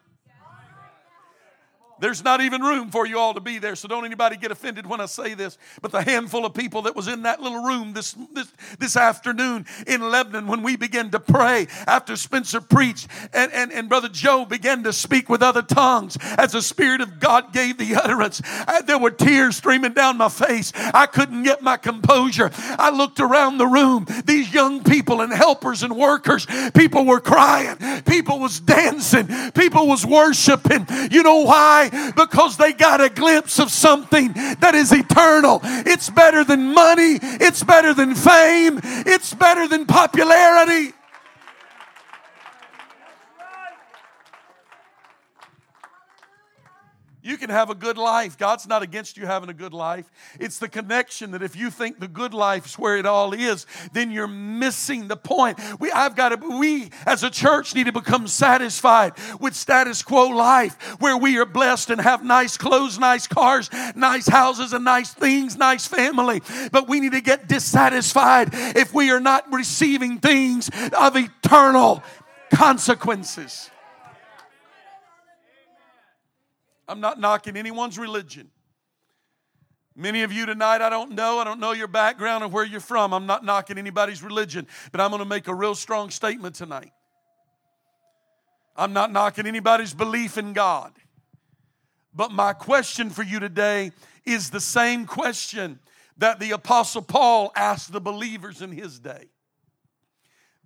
There's 1.99 2.23
not 2.23 2.41
even 2.41 2.63
room 2.63 2.91
for 2.91 3.07
you 3.07 3.19
all 3.19 3.35
to 3.35 3.41
be 3.41 3.59
there, 3.59 3.75
so 3.75 3.89
don't 3.89 4.05
anybody 4.05 4.37
get 4.37 4.51
offended 4.51 4.87
when 4.87 5.01
I 5.01 5.07
say 5.07 5.35
this. 5.35 5.57
But 5.81 5.93
the 5.93 6.03
handful 6.03 6.45
of 6.45 6.55
people 6.55 6.83
that 6.83 6.95
was 6.95 7.09
in 7.09 7.23
that 7.23 7.41
little 7.41 7.63
room 7.63 7.93
this, 7.93 8.15
this, 8.33 8.53
this 8.79 8.97
afternoon 8.97 9.67
in 9.87 10.11
Lebanon 10.11 10.47
when 10.47 10.63
we 10.63 10.77
began 10.77 11.11
to 11.11 11.21
pray 11.21 11.67
after 11.87 12.17
Spencer 12.17 12.61
preached 12.61 13.09
and, 13.33 13.53
and, 13.53 13.73
and 13.73 13.89
Brother 13.89 14.09
Joe 14.09 14.45
began 14.45 14.83
to 14.85 14.93
speak 14.93 15.29
with 15.29 15.43
other 15.43 15.63
tongues 15.63 16.19
as 16.39 16.53
the 16.53 16.63
Spirit 16.63 17.01
of 17.01 17.19
God 17.19 17.53
gave 17.53 17.79
the 17.79 17.95
utterance, 17.97 18.43
I, 18.45 18.83
there 18.83 18.99
were 18.99 19.11
tears 19.11 19.57
streaming 19.57 19.93
down 19.93 20.19
my 20.19 20.29
face. 20.29 20.73
I 20.77 21.07
couldn't 21.07 21.45
get 21.45 21.63
my 21.63 21.77
composure. 21.77 22.51
I 22.55 22.91
looked 22.91 23.21
around 23.21 23.59
the 23.59 23.67
room, 23.67 24.07
these 24.25 24.53
young 24.53 24.83
people 24.85 25.21
and 25.21 25.33
helpers 25.33 25.83
and 25.83 25.97
workers, 25.97 26.47
people 26.75 27.05
were 27.05 27.21
crying, 27.21 27.77
people 28.03 28.39
was 28.39 28.61
dancing, 28.61 29.29
people 29.53 29.87
was 29.87 30.05
worshiping. 30.05 30.87
You 31.11 31.23
know 31.23 31.43
why? 31.43 31.86
Because 32.15 32.57
they 32.57 32.73
got 32.73 33.01
a 33.01 33.09
glimpse 33.09 33.59
of 33.59 33.71
something 33.71 34.33
that 34.33 34.75
is 34.75 34.93
eternal. 34.93 35.61
It's 35.63 36.11
better 36.11 36.45
than 36.45 36.75
money, 36.75 37.19
it's 37.23 37.63
better 37.63 37.95
than 37.95 38.15
fame, 38.15 38.81
it's 38.83 39.35
better 39.35 39.69
than 39.69 39.87
popularity. 39.87 40.96
You 47.27 47.37
can 47.37 47.51
have 47.51 47.71
a 47.71 47.75
good 47.75 47.99
life. 47.99 48.39
God's 48.39 48.69
not 48.69 48.85
against 48.85 49.17
you 49.17 49.27
having 49.27 49.49
a 49.49 49.55
good 49.55 49.75
life. 49.75 50.09
It's 50.39 50.61
the 50.61 50.69
connection 50.69 51.33
that 51.33 51.43
if 51.43 51.57
you 51.57 51.71
think 51.71 51.99
the 51.99 52.07
good 52.07 52.33
life 52.33 52.67
is 52.67 52.79
where 52.79 52.97
it 52.97 53.05
all 53.05 53.33
is, 53.33 53.67
then 53.93 54.13
you're 54.13 54.29
missing 54.29 55.09
the 55.09 55.17
point. 55.17 55.59
We, 55.81 55.91
I've 55.91 56.15
got 56.15 56.29
to, 56.29 56.59
we 56.61 56.91
as 57.05 57.25
a 57.25 57.31
church 57.31 57.75
need 57.75 57.87
to 57.87 57.93
become 57.93 58.29
satisfied 58.29 59.15
with 59.41 59.57
status 59.57 60.05
quo 60.05 60.29
life 60.29 61.01
where 61.01 61.17
we 61.17 61.37
are 61.39 61.45
blessed 61.45 61.91
and 61.91 62.01
have 62.01 62.25
nice 62.25 62.57
clothes, 62.57 62.97
nice 62.97 63.27
cars, 63.27 63.71
nice 63.97 64.29
houses, 64.29 64.73
and 64.73 64.85
nice 64.85 65.13
things, 65.13 65.57
nice 65.57 65.85
family. 65.85 66.43
But 66.71 66.89
we 66.89 67.01
need 67.01 67.13
to 67.13 67.21
get 67.21 67.49
dissatisfied 67.49 68.51
if 68.53 68.95
we 68.95 69.11
are 69.11 69.19
not 69.19 69.53
receiving 69.53 70.21
things 70.21 70.71
of 70.97 71.17
eternal 71.17 72.05
consequences. 72.55 73.69
I'm 76.89 77.01
not 77.01 77.19
knocking 77.19 77.57
anyone's 77.57 77.99
religion. 77.99 78.51
Many 79.95 80.23
of 80.23 80.33
you 80.33 80.45
tonight, 80.45 80.83
I 80.83 80.91
don't 80.91 81.13
know. 81.13 81.39
I 81.39 81.45
don't 81.45 81.59
know 81.59 81.73
your 81.73 81.89
background 81.89 82.45
or 82.45 82.49
where 82.49 82.65
you're 82.65 82.81
from. 82.81 83.15
I'm 83.15 83.27
not 83.27 83.45
knocking 83.45 83.79
anybody's 83.79 84.23
religion, 84.23 84.67
but 84.93 85.01
I'm 85.01 85.11
going 85.11 85.23
to 85.23 85.29
make 85.29 85.49
a 85.49 85.55
real 85.55 85.75
strong 85.75 86.11
statement 86.11 86.55
tonight. 86.55 86.93
I'm 88.77 88.93
not 88.93 89.11
knocking 89.11 89.47
anybody's 89.47 89.95
belief 89.95 90.37
in 90.37 90.53
God. 90.53 90.93
But 92.15 92.31
my 92.31 92.53
question 92.53 93.09
for 93.09 93.23
you 93.23 93.41
today 93.41 93.93
is 94.25 94.51
the 94.51 94.61
same 94.61 95.07
question 95.07 95.79
that 96.19 96.41
the 96.41 96.51
Apostle 96.51 97.03
Paul 97.03 97.53
asked 97.57 97.93
the 97.93 98.01
believers 98.01 98.61
in 98.61 98.73
his 98.73 98.99
day. 98.99 99.29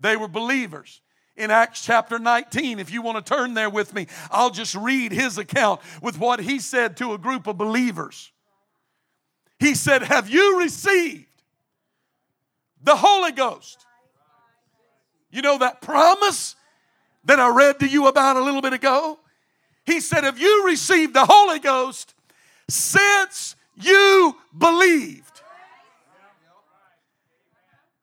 They 0.00 0.16
were 0.16 0.28
believers 0.28 1.00
in 1.40 1.50
Acts 1.50 1.82
chapter 1.82 2.18
19. 2.18 2.78
If 2.78 2.92
you 2.92 3.02
want 3.02 3.24
to 3.24 3.34
turn 3.34 3.54
there 3.54 3.70
with 3.70 3.94
me, 3.94 4.06
I'll 4.30 4.50
just 4.50 4.74
read 4.74 5.12
his 5.12 5.38
account 5.38 5.80
with 6.02 6.18
what 6.18 6.40
he 6.40 6.58
said 6.58 6.96
to 6.98 7.14
a 7.14 7.18
group 7.18 7.46
of 7.46 7.56
believers. 7.56 8.30
He 9.58 9.74
said, 9.74 10.02
Have 10.02 10.28
you 10.28 10.58
received 10.58 11.26
the 12.82 12.96
Holy 12.96 13.32
Ghost? 13.32 13.86
You 15.30 15.42
know 15.42 15.58
that 15.58 15.80
promise 15.80 16.56
that 17.24 17.40
I 17.40 17.48
read 17.48 17.80
to 17.80 17.86
you 17.86 18.06
about 18.06 18.36
a 18.36 18.40
little 18.40 18.62
bit 18.62 18.72
ago? 18.72 19.18
He 19.84 20.00
said, 20.00 20.24
Have 20.24 20.38
you 20.38 20.66
received 20.66 21.14
the 21.14 21.24
Holy 21.24 21.58
Ghost 21.58 22.14
since 22.68 23.56
you 23.74 24.36
believe? 24.56 25.29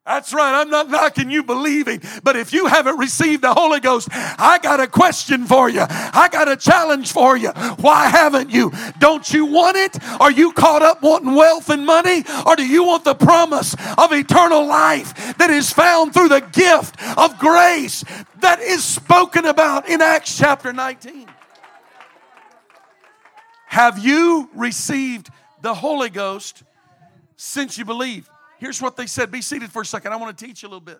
That's 0.08 0.34
right. 0.34 0.62
I'm 0.62 0.70
not 0.70 0.90
knocking 0.90 1.30
you 1.30 1.44
believing, 1.44 2.02
but 2.24 2.38
if 2.38 2.54
you 2.54 2.68
haven't 2.68 2.98
received 2.98 3.44
the 3.44 3.54
Holy 3.54 3.82
Ghost, 3.82 4.08
I 4.12 4.58
got 4.64 4.80
a 4.80 4.88
question 4.88 5.46
for 5.46 5.70
you. 5.70 5.86
I 5.90 6.30
got 6.32 6.48
a 6.48 6.56
challenge 6.56 7.12
for 7.12 7.36
you. 7.36 7.50
Why 7.50 8.08
haven't 8.08 8.50
you? 8.50 8.72
Don't 9.00 9.30
you 9.34 9.46
want 9.46 9.76
it? 9.76 10.02
Are 10.22 10.32
you 10.32 10.54
caught 10.54 10.82
up 10.82 11.04
wanting 11.04 11.36
wealth 11.36 11.70
and 11.70 11.86
money? 11.86 12.24
Or 12.46 12.56
do 12.56 12.66
you 12.66 12.86
want 12.86 13.04
the 13.04 13.16
promise 13.16 13.76
of 13.98 14.14
eternal 14.14 14.66
life 14.66 15.38
that 15.40 15.50
is 15.50 15.74
found 15.74 16.14
through 16.14 16.30
the 16.30 16.40
gift 16.40 16.96
of 17.18 17.38
grace 17.38 18.06
that 18.40 18.62
is 18.62 18.86
spoken 18.86 19.44
about 19.44 19.90
in 19.90 20.02
Acts 20.02 20.38
chapter 20.38 20.72
19? 20.72 21.28
Have 23.66 24.00
you 24.00 24.50
received 24.56 25.30
the 25.62 25.74
Holy 25.74 26.10
Ghost 26.10 26.64
since 27.36 27.78
you 27.78 27.84
believe? 27.84 28.30
Here's 28.58 28.82
what 28.82 28.96
they 28.96 29.08
said. 29.08 29.32
Be 29.32 29.42
seated 29.42 29.72
for 29.72 29.82
a 29.82 29.86
second. 29.86 30.14
I 30.14 30.16
want 30.16 30.38
to 30.38 30.46
teach 30.46 30.64
you 30.64 30.68
a 30.68 30.72
little 30.72 30.82
bit. 30.82 31.00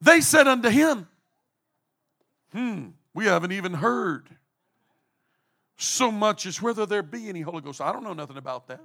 They 0.00 0.20
said 0.20 0.48
unto 0.48 0.70
him, 0.70 1.06
Hmm, 2.52 2.88
we 3.14 3.26
haven't 3.26 3.52
even 3.52 3.74
heard 3.74 4.28
so 5.76 6.10
much 6.10 6.46
as 6.46 6.60
whether 6.60 6.84
there 6.86 7.02
be 7.02 7.28
any 7.28 7.40
Holy 7.40 7.60
Ghost. 7.60 7.80
I 7.80 7.92
don't 7.92 8.04
know 8.04 8.12
nothing 8.12 8.36
about 8.36 8.68
that. 8.68 8.80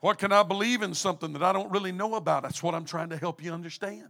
What 0.00 0.18
can 0.18 0.32
I 0.32 0.42
believe 0.42 0.82
in 0.82 0.94
something 0.94 1.32
that 1.34 1.42
I 1.42 1.52
don't 1.52 1.70
really 1.70 1.92
know 1.92 2.14
about? 2.14 2.42
That's 2.42 2.62
what 2.62 2.74
I'm 2.74 2.84
trying 2.84 3.10
to 3.10 3.16
help 3.16 3.42
you 3.42 3.52
understand. 3.52 4.08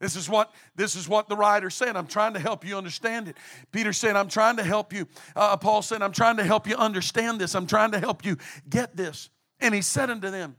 This 0.00 0.14
is 0.14 0.28
what 0.28 0.54
this 0.76 0.94
is 0.94 1.08
what 1.08 1.28
the 1.28 1.36
writer 1.36 1.70
said. 1.70 1.96
I'm 1.96 2.06
trying 2.06 2.34
to 2.34 2.38
help 2.38 2.64
you 2.64 2.76
understand 2.78 3.28
it. 3.28 3.36
Peter 3.72 3.92
said, 3.92 4.14
"I'm 4.14 4.28
trying 4.28 4.56
to 4.56 4.64
help 4.64 4.92
you." 4.92 5.08
Uh, 5.34 5.56
Paul 5.56 5.82
said, 5.82 6.02
"I'm 6.02 6.12
trying 6.12 6.36
to 6.36 6.44
help 6.44 6.68
you 6.68 6.76
understand 6.76 7.40
this. 7.40 7.54
I'm 7.54 7.66
trying 7.66 7.90
to 7.90 7.98
help 7.98 8.24
you 8.24 8.36
get 8.68 8.96
this." 8.96 9.28
And 9.58 9.74
he 9.74 9.82
said 9.82 10.08
unto 10.08 10.30
them, 10.30 10.56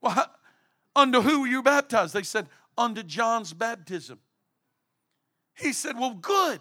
"Well, 0.00 0.34
unto 0.96 1.20
who 1.20 1.44
you 1.44 1.62
baptized?" 1.62 2.14
They 2.14 2.24
said, 2.24 2.48
"Unto 2.76 3.04
John's 3.04 3.52
baptism." 3.52 4.20
He 5.54 5.72
said, 5.72 5.96
"Well, 5.96 6.14
good. 6.14 6.60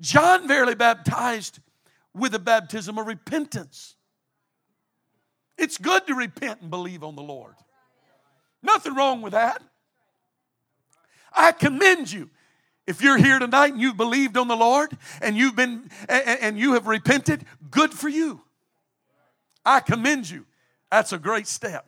John 0.00 0.48
verily 0.48 0.74
baptized 0.74 1.60
with 2.14 2.34
a 2.34 2.38
baptism 2.38 2.96
of 2.96 3.06
repentance. 3.06 3.96
It's 5.58 5.76
good 5.76 6.06
to 6.06 6.14
repent 6.14 6.62
and 6.62 6.70
believe 6.70 7.04
on 7.04 7.16
the 7.16 7.22
Lord. 7.22 7.54
Nothing 8.62 8.94
wrong 8.94 9.20
with 9.20 9.32
that." 9.32 9.62
I 11.32 11.52
commend 11.52 12.10
you. 12.10 12.30
If 12.86 13.02
you're 13.02 13.18
here 13.18 13.38
tonight 13.38 13.72
and 13.72 13.80
you've 13.80 13.96
believed 13.96 14.36
on 14.36 14.48
the 14.48 14.56
Lord 14.56 14.96
and 15.22 15.36
you've 15.36 15.54
been 15.54 15.90
and 16.08 16.58
you 16.58 16.72
have 16.72 16.86
repented, 16.86 17.44
good 17.70 17.92
for 17.92 18.08
you. 18.08 18.40
I 19.64 19.80
commend 19.80 20.28
you. 20.28 20.46
That's 20.90 21.12
a 21.12 21.18
great 21.18 21.46
step. 21.46 21.86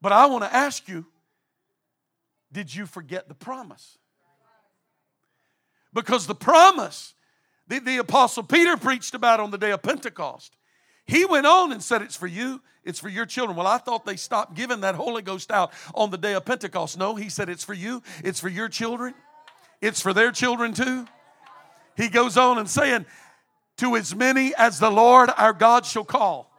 But 0.00 0.12
I 0.12 0.26
want 0.26 0.44
to 0.44 0.54
ask 0.54 0.88
you, 0.88 1.04
did 2.50 2.74
you 2.74 2.86
forget 2.86 3.28
the 3.28 3.34
promise? 3.34 3.98
Because 5.92 6.26
the 6.26 6.34
promise 6.34 7.14
the, 7.70 7.78
the 7.78 7.98
apostle 7.98 8.42
Peter 8.42 8.76
preached 8.76 9.14
about 9.14 9.38
on 9.38 9.50
the 9.52 9.58
day 9.58 9.70
of 9.70 9.80
Pentecost 9.80 10.56
he 11.10 11.24
went 11.24 11.46
on 11.46 11.72
and 11.72 11.82
said, 11.82 12.02
It's 12.02 12.16
for 12.16 12.26
you, 12.26 12.60
it's 12.84 13.00
for 13.00 13.08
your 13.08 13.26
children. 13.26 13.56
Well, 13.56 13.66
I 13.66 13.78
thought 13.78 14.06
they 14.06 14.16
stopped 14.16 14.54
giving 14.54 14.80
that 14.82 14.94
Holy 14.94 15.22
Ghost 15.22 15.50
out 15.50 15.72
on 15.94 16.10
the 16.10 16.18
day 16.18 16.34
of 16.34 16.44
Pentecost. 16.44 16.96
No, 16.96 17.16
he 17.16 17.28
said, 17.28 17.48
It's 17.48 17.64
for 17.64 17.74
you, 17.74 18.02
it's 18.22 18.38
for 18.38 18.48
your 18.48 18.68
children, 18.68 19.14
it's 19.80 20.00
for 20.00 20.12
their 20.12 20.30
children 20.30 20.72
too. 20.72 21.06
He 21.96 22.08
goes 22.08 22.36
on 22.36 22.58
and 22.58 22.70
saying, 22.70 23.04
to 23.80 23.96
as 23.96 24.14
many 24.14 24.54
as 24.56 24.78
the 24.78 24.90
Lord 24.90 25.30
our 25.38 25.54
God 25.54 25.86
shall 25.86 26.04
call. 26.04 26.50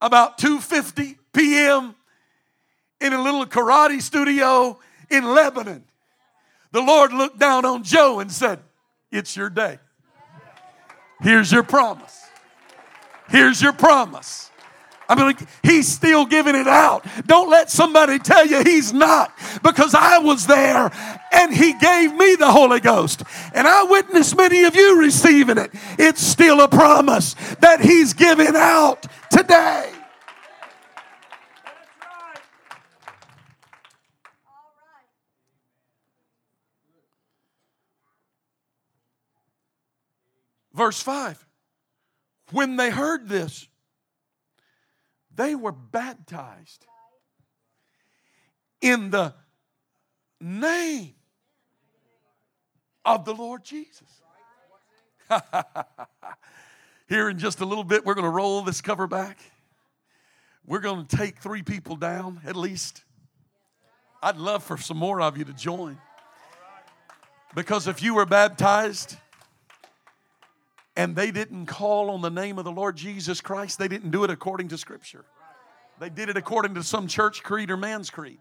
About 0.00 0.38
2:50 0.38 1.18
p.m. 1.32 1.96
in 3.00 3.12
a 3.12 3.20
little 3.20 3.44
karate 3.44 4.00
studio 4.00 4.78
in 5.10 5.24
Lebanon, 5.24 5.84
the 6.70 6.80
Lord 6.80 7.12
looked 7.12 7.40
down 7.40 7.64
on 7.64 7.82
Joe 7.82 8.20
and 8.20 8.30
said, 8.30 8.60
"It's 9.10 9.36
your 9.36 9.50
day. 9.50 9.80
Here's 11.20 11.50
your 11.52 11.62
promise. 11.62 12.22
Here's 13.28 13.60
your 13.62 13.72
promise." 13.72 14.50
I 15.08 15.14
mean, 15.14 15.36
he's 15.62 15.86
still 15.86 16.26
giving 16.26 16.56
it 16.56 16.66
out. 16.66 17.06
Don't 17.26 17.48
let 17.48 17.70
somebody 17.70 18.18
tell 18.18 18.44
you 18.44 18.64
he's 18.64 18.92
not, 18.92 19.32
because 19.62 19.94
I 19.94 20.18
was 20.18 20.48
there 20.48 20.90
and 21.32 21.54
he 21.54 21.74
gave 21.74 22.12
me 22.12 22.34
the 22.34 22.50
Holy 22.50 22.80
Ghost. 22.80 23.22
And 23.54 23.68
I 23.68 23.84
witnessed 23.84 24.36
many 24.36 24.64
of 24.64 24.74
you 24.74 24.98
receiving 24.98 25.58
it. 25.58 25.70
It's 25.96 26.20
still 26.20 26.60
a 26.60 26.66
promise 26.66 27.34
that 27.60 27.80
he's 27.80 28.14
giving 28.14 28.56
out 28.56 29.06
today. 29.30 29.90
Verse 40.76 41.00
5 41.02 41.44
When 42.52 42.76
they 42.76 42.90
heard 42.90 43.28
this, 43.28 43.66
they 45.34 45.54
were 45.54 45.72
baptized 45.72 46.84
in 48.82 49.10
the 49.10 49.34
name 50.40 51.14
of 53.06 53.24
the 53.24 53.32
Lord 53.32 53.64
Jesus. 53.64 54.08
Here 57.08 57.30
in 57.30 57.38
just 57.38 57.60
a 57.60 57.64
little 57.64 57.84
bit, 57.84 58.04
we're 58.04 58.14
going 58.14 58.24
to 58.24 58.30
roll 58.30 58.60
this 58.62 58.80
cover 58.80 59.06
back. 59.06 59.38
We're 60.66 60.80
going 60.80 61.06
to 61.06 61.16
take 61.16 61.38
three 61.38 61.62
people 61.62 61.96
down 61.96 62.40
at 62.44 62.54
least. 62.54 63.02
I'd 64.22 64.36
love 64.36 64.62
for 64.62 64.76
some 64.76 64.98
more 64.98 65.22
of 65.22 65.38
you 65.38 65.44
to 65.44 65.52
join. 65.52 65.98
Because 67.54 67.86
if 67.86 68.02
you 68.02 68.14
were 68.14 68.26
baptized 68.26 69.16
and 70.96 71.14
they 71.14 71.30
didn't 71.30 71.66
call 71.66 72.10
on 72.10 72.22
the 72.22 72.30
name 72.30 72.58
of 72.58 72.64
the 72.64 72.72
Lord 72.72 72.96
Jesus 72.96 73.40
Christ, 73.40 73.78
they 73.78 73.88
didn't 73.88 74.10
do 74.10 74.24
it 74.24 74.30
according 74.30 74.68
to 74.68 74.78
Scripture. 74.78 75.24
They 76.00 76.10
did 76.10 76.28
it 76.28 76.36
according 76.36 76.74
to 76.74 76.82
some 76.82 77.06
church 77.06 77.42
creed 77.42 77.70
or 77.70 77.76
man's 77.76 78.10
creed. 78.10 78.38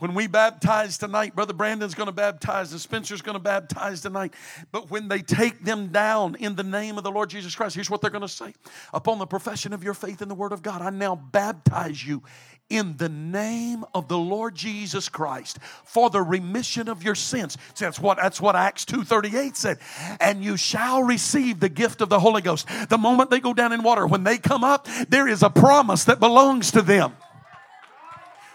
When 0.00 0.14
we 0.14 0.26
baptize 0.26 0.96
tonight, 0.96 1.36
Brother 1.36 1.52
Brandon's 1.52 1.94
going 1.94 2.06
to 2.06 2.12
baptize 2.12 2.72
and 2.72 2.80
Spencer's 2.80 3.20
going 3.20 3.34
to 3.34 3.38
baptize 3.38 4.00
tonight. 4.00 4.32
But 4.72 4.90
when 4.90 5.08
they 5.08 5.20
take 5.20 5.62
them 5.62 5.88
down 5.88 6.36
in 6.36 6.56
the 6.56 6.62
name 6.62 6.96
of 6.96 7.04
the 7.04 7.10
Lord 7.10 7.28
Jesus 7.28 7.54
Christ, 7.54 7.74
here's 7.74 7.90
what 7.90 8.00
they're 8.00 8.10
going 8.10 8.22
to 8.22 8.28
say 8.28 8.54
Upon 8.94 9.18
the 9.18 9.26
profession 9.26 9.74
of 9.74 9.84
your 9.84 9.92
faith 9.92 10.22
in 10.22 10.28
the 10.28 10.34
Word 10.34 10.52
of 10.52 10.62
God, 10.62 10.80
I 10.80 10.88
now 10.88 11.16
baptize 11.16 12.04
you 12.04 12.22
in 12.70 12.96
the 12.96 13.10
name 13.10 13.84
of 13.92 14.08
the 14.08 14.16
Lord 14.16 14.54
Jesus 14.54 15.10
Christ 15.10 15.58
for 15.84 16.08
the 16.08 16.22
remission 16.22 16.88
of 16.88 17.02
your 17.02 17.16
sins. 17.16 17.58
See, 17.74 17.84
that's 17.84 18.00
what 18.00 18.16
that's 18.16 18.40
what 18.40 18.56
Acts 18.56 18.86
2:38 18.86 19.54
said. 19.54 19.80
And 20.18 20.42
you 20.42 20.56
shall 20.56 21.02
receive 21.02 21.60
the 21.60 21.68
gift 21.68 22.00
of 22.00 22.08
the 22.08 22.20
Holy 22.20 22.40
Ghost. 22.40 22.66
The 22.88 22.96
moment 22.96 23.28
they 23.28 23.40
go 23.40 23.52
down 23.52 23.74
in 23.74 23.82
water, 23.82 24.06
when 24.06 24.24
they 24.24 24.38
come 24.38 24.64
up, 24.64 24.88
there 25.10 25.28
is 25.28 25.42
a 25.42 25.50
promise 25.50 26.04
that 26.04 26.20
belongs 26.20 26.70
to 26.70 26.80
them. 26.80 27.12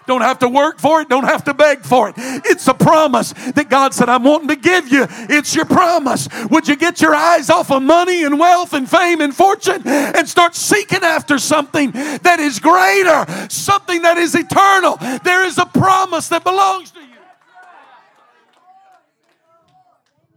Don't 0.08 0.22
have 0.22 0.40
to 0.40 0.50
work 0.50 0.80
for 0.80 1.02
it. 1.02 1.10
Don't 1.10 1.24
have 1.24 1.44
to 1.46 1.54
beg 1.54 1.82
for 1.82 2.10
it. 2.10 2.16
It's 2.18 2.68
a 2.68 2.74
promise 2.74 3.34
that 3.34 3.70
God 3.70 3.94
said, 3.94 4.10
I'm 4.10 4.24
wanting 4.24 4.50
to 4.50 4.56
give 4.56 4.90
you. 4.90 5.08
It's 5.10 5.56
your 5.56 5.66
promise. 5.66 6.28
Would 6.50 6.68
you 6.68 6.76
get 6.76 7.02
your 7.02 7.16
eyes 7.16 7.50
off 7.50 7.72
of 7.72 7.82
money 7.82 8.24
and 8.24 8.40
wealth 8.40 8.74
and 8.74 8.90
fame 8.90 9.22
and 9.22 9.36
fortune 9.36 9.82
and 9.86 10.28
start 10.28 10.56
seeking 10.56 11.04
after 11.04 11.40
something 11.40 11.92
that 11.92 12.40
is 12.40 12.60
greater, 12.60 13.50
something 13.50 14.02
that 14.04 14.18
is 14.18 14.36
eternal? 14.36 14.98
There 15.24 15.46
is 15.46 15.58
a 15.58 15.66
promise 15.66 16.30
that 16.30 16.44
belongs 16.44 16.92
to 16.92 17.00
you. 17.00 17.06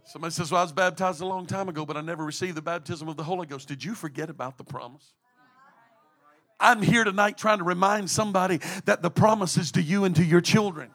Somebody 0.05 0.33
says, 0.33 0.51
Well, 0.51 0.61
I 0.61 0.63
was 0.63 0.71
baptized 0.71 1.21
a 1.21 1.25
long 1.27 1.45
time 1.45 1.69
ago, 1.69 1.85
but 1.85 1.95
I 1.95 2.01
never 2.01 2.25
received 2.25 2.57
the 2.57 2.63
baptism 2.63 3.07
of 3.07 3.15
the 3.15 3.23
Holy 3.23 3.45
Ghost. 3.45 3.67
Did 3.67 3.83
you 3.83 3.93
forget 3.93 4.31
about 4.31 4.57
the 4.57 4.63
promise? 4.63 5.13
I'm 6.59 6.81
here 6.81 7.03
tonight 7.03 7.37
trying 7.37 7.59
to 7.59 7.63
remind 7.63 8.09
somebody 8.09 8.59
that 8.85 9.01
the 9.01 9.09
promise 9.09 9.57
is 9.57 9.71
to 9.73 9.81
you 9.81 10.03
and 10.03 10.15
to 10.15 10.23
your 10.23 10.41
children 10.41 10.91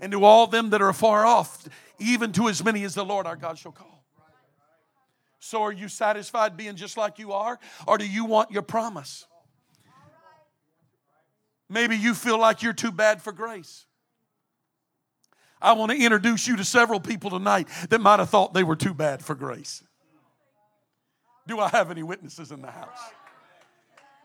and 0.00 0.12
to 0.12 0.24
all 0.24 0.46
them 0.46 0.70
that 0.70 0.80
are 0.80 0.92
far 0.92 1.26
off, 1.26 1.68
even 1.98 2.32
to 2.32 2.48
as 2.48 2.64
many 2.64 2.84
as 2.84 2.94
the 2.94 3.04
Lord 3.04 3.26
our 3.26 3.36
God 3.36 3.58
shall 3.58 3.72
call. 3.72 4.04
So, 5.38 5.62
are 5.62 5.72
you 5.72 5.88
satisfied 5.88 6.56
being 6.56 6.76
just 6.76 6.96
like 6.96 7.18
you 7.18 7.32
are, 7.32 7.58
or 7.86 7.98
do 7.98 8.06
you 8.06 8.24
want 8.24 8.50
your 8.50 8.62
promise? 8.62 9.26
Maybe 11.68 11.96
you 11.96 12.14
feel 12.14 12.38
like 12.38 12.62
you're 12.62 12.72
too 12.72 12.92
bad 12.92 13.22
for 13.22 13.32
grace. 13.32 13.86
I 15.62 15.72
want 15.72 15.92
to 15.92 15.98
introduce 15.98 16.48
you 16.48 16.56
to 16.56 16.64
several 16.64 17.00
people 17.00 17.30
tonight 17.30 17.68
that 17.90 18.00
might 18.00 18.18
have 18.18 18.30
thought 18.30 18.54
they 18.54 18.64
were 18.64 18.76
too 18.76 18.94
bad 18.94 19.22
for 19.22 19.34
grace. 19.34 19.82
Do 21.46 21.58
I 21.58 21.68
have 21.68 21.90
any 21.90 22.02
witnesses 22.02 22.50
in 22.50 22.62
the 22.62 22.70
house? 22.70 22.98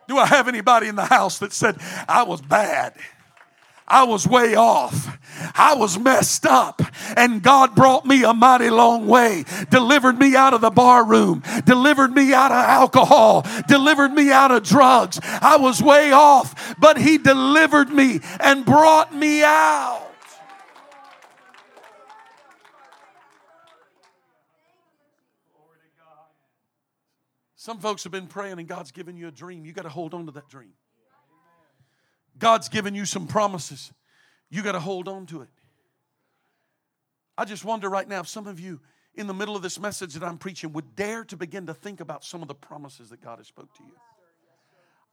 Do 0.07 0.17
I 0.17 0.25
have 0.25 0.47
anybody 0.47 0.87
in 0.87 0.95
the 0.95 1.05
house 1.05 1.39
that 1.39 1.53
said, 1.53 1.77
I 2.07 2.23
was 2.23 2.41
bad? 2.41 2.93
I 3.87 4.03
was 4.03 4.27
way 4.27 4.55
off. 4.55 5.17
I 5.53 5.75
was 5.75 5.99
messed 5.99 6.45
up. 6.45 6.81
And 7.15 7.43
God 7.43 7.75
brought 7.75 8.05
me 8.05 8.23
a 8.23 8.33
mighty 8.33 8.69
long 8.69 9.05
way. 9.05 9.45
Delivered 9.69 10.17
me 10.17 10.35
out 10.35 10.53
of 10.53 10.61
the 10.61 10.71
bar 10.71 11.05
room. 11.05 11.43
Delivered 11.65 12.13
me 12.13 12.33
out 12.33 12.51
of 12.51 12.57
alcohol. 12.57 13.45
Delivered 13.67 14.11
me 14.11 14.31
out 14.31 14.51
of 14.51 14.63
drugs. 14.63 15.19
I 15.23 15.57
was 15.57 15.83
way 15.83 16.11
off. 16.11 16.75
But 16.79 16.97
He 16.97 17.19
delivered 17.19 17.89
me 17.89 18.21
and 18.39 18.65
brought 18.65 19.13
me 19.13 19.43
out. 19.43 20.14
Some 27.65 27.79
folks 27.79 28.03
have 28.03 28.11
been 28.11 28.27
praying 28.27 28.59
and 28.59 28.67
God's 28.67 28.91
given 28.91 29.17
you 29.17 29.27
a 29.27 29.31
dream. 29.31 29.65
You 29.65 29.73
got 29.73 29.85
to 29.85 29.89
hold 29.89 30.13
on 30.13 30.27
to 30.27 30.31
that 30.33 30.47
dream. 30.49 30.73
God's 32.37 32.69
given 32.69 32.93
you 32.93 33.05
some 33.05 33.25
promises. 33.25 33.91
You 34.51 34.61
got 34.61 34.73
to 34.73 34.79
hold 34.79 35.07
on 35.07 35.25
to 35.25 35.41
it. 35.41 35.47
I 37.35 37.43
just 37.43 37.65
wonder 37.65 37.89
right 37.89 38.07
now 38.07 38.19
if 38.19 38.27
some 38.27 38.45
of 38.45 38.59
you 38.59 38.81
in 39.15 39.25
the 39.25 39.33
middle 39.33 39.55
of 39.55 39.63
this 39.63 39.79
message 39.79 40.13
that 40.13 40.23
I'm 40.23 40.37
preaching 40.37 40.73
would 40.73 40.95
dare 40.95 41.23
to 41.23 41.35
begin 41.35 41.65
to 41.65 41.73
think 41.73 42.01
about 42.01 42.23
some 42.23 42.43
of 42.43 42.47
the 42.47 42.53
promises 42.53 43.09
that 43.09 43.19
God 43.19 43.39
has 43.39 43.47
spoke 43.47 43.73
to 43.77 43.83
you. 43.83 43.93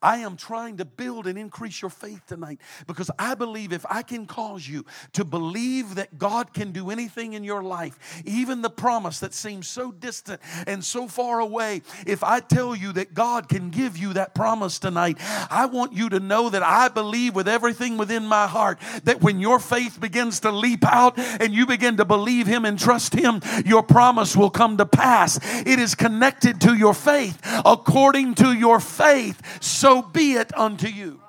I 0.02 0.18
am 0.18 0.36
trying 0.36 0.78
to 0.78 0.84
build 0.84 1.26
and 1.26 1.38
increase 1.38 1.80
your 1.80 1.90
faith 1.90 2.22
tonight 2.26 2.60
because 2.86 3.10
I 3.18 3.34
believe 3.34 3.72
if 3.72 3.86
I 3.88 4.02
can 4.02 4.26
cause 4.26 4.66
you 4.66 4.84
to 5.12 5.24
believe 5.24 5.94
that 5.94 6.18
God 6.18 6.52
can 6.52 6.72
do 6.72 6.90
anything 6.90 7.34
in 7.34 7.44
your 7.44 7.62
life, 7.62 8.22
even 8.24 8.62
the 8.62 8.70
promise 8.70 9.20
that 9.20 9.34
seems 9.34 9.68
so 9.68 9.92
distant 9.92 10.40
and 10.66 10.84
so 10.84 11.06
far 11.06 11.40
away, 11.40 11.82
if 12.06 12.24
I 12.24 12.40
tell 12.40 12.74
you 12.74 12.92
that 12.94 13.14
God 13.14 13.48
can 13.48 13.70
give 13.70 13.96
you 13.96 14.14
that 14.14 14.34
promise 14.34 14.78
tonight, 14.78 15.18
I 15.50 15.66
want 15.66 15.92
you 15.92 16.08
to 16.08 16.20
know 16.20 16.50
that 16.50 16.62
I 16.62 16.88
believe 16.88 17.34
with 17.34 17.46
everything 17.46 17.96
within 17.96 18.24
my 18.24 18.46
heart 18.46 18.80
that 19.04 19.22
when 19.22 19.38
your 19.38 19.58
faith 19.58 20.00
begins 20.00 20.40
to 20.40 20.50
leap 20.50 20.84
out 20.84 21.18
and 21.18 21.52
you 21.52 21.66
begin 21.66 21.96
to 21.98 22.04
believe 22.04 22.46
Him 22.46 22.64
and 22.64 22.78
trust 22.78 23.14
Him, 23.14 23.40
your 23.64 23.82
promise 23.82 24.36
will 24.36 24.50
come 24.50 24.76
to 24.78 24.86
pass. 24.86 25.38
It 25.66 25.78
is 25.78 25.94
connected 25.94 26.60
to 26.62 26.74
your 26.74 26.94
faith. 26.94 27.38
According 27.64 28.34
to 28.36 28.52
your 28.52 28.80
faith, 28.80 29.60
so 29.62 29.91
so 29.92 30.00
be 30.00 30.32
it 30.32 30.56
unto 30.56 30.88
you. 30.88 31.20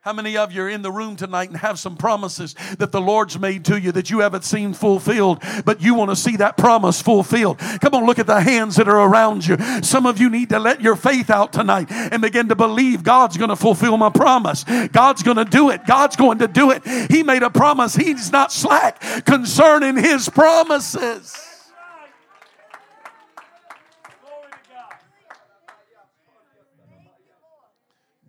How 0.00 0.12
many 0.12 0.36
of 0.36 0.50
you 0.50 0.62
are 0.62 0.68
in 0.68 0.82
the 0.82 0.90
room 0.90 1.14
tonight 1.14 1.50
and 1.50 1.58
have 1.58 1.78
some 1.78 1.96
promises 1.96 2.56
that 2.78 2.90
the 2.90 3.00
Lord's 3.00 3.38
made 3.38 3.64
to 3.66 3.78
you 3.78 3.92
that 3.92 4.10
you 4.10 4.20
haven't 4.20 4.42
seen 4.42 4.74
fulfilled, 4.74 5.40
but 5.64 5.80
you 5.80 5.94
want 5.94 6.10
to 6.10 6.16
see 6.16 6.36
that 6.38 6.56
promise 6.56 7.00
fulfilled? 7.00 7.58
Come 7.58 7.94
on, 7.94 8.06
look 8.06 8.18
at 8.18 8.26
the 8.26 8.40
hands 8.40 8.74
that 8.74 8.88
are 8.88 8.98
around 8.98 9.46
you. 9.46 9.56
Some 9.82 10.04
of 10.04 10.18
you 10.18 10.30
need 10.30 10.48
to 10.48 10.58
let 10.58 10.80
your 10.80 10.96
faith 10.96 11.30
out 11.30 11.52
tonight 11.52 11.92
and 11.92 12.20
begin 12.22 12.48
to 12.48 12.56
believe 12.56 13.04
God's 13.04 13.36
going 13.36 13.50
to 13.50 13.56
fulfill 13.56 13.96
my 13.98 14.10
promise. 14.10 14.64
God's 14.90 15.22
going 15.22 15.36
to 15.36 15.44
do 15.44 15.70
it. 15.70 15.86
God's 15.86 16.16
going 16.16 16.38
to 16.38 16.48
do 16.48 16.72
it. 16.72 16.84
He 17.08 17.22
made 17.22 17.44
a 17.44 17.50
promise. 17.50 17.94
He's 17.94 18.32
not 18.32 18.50
slack 18.50 19.00
concerning 19.24 19.96
His 19.96 20.28
promises. 20.28 21.47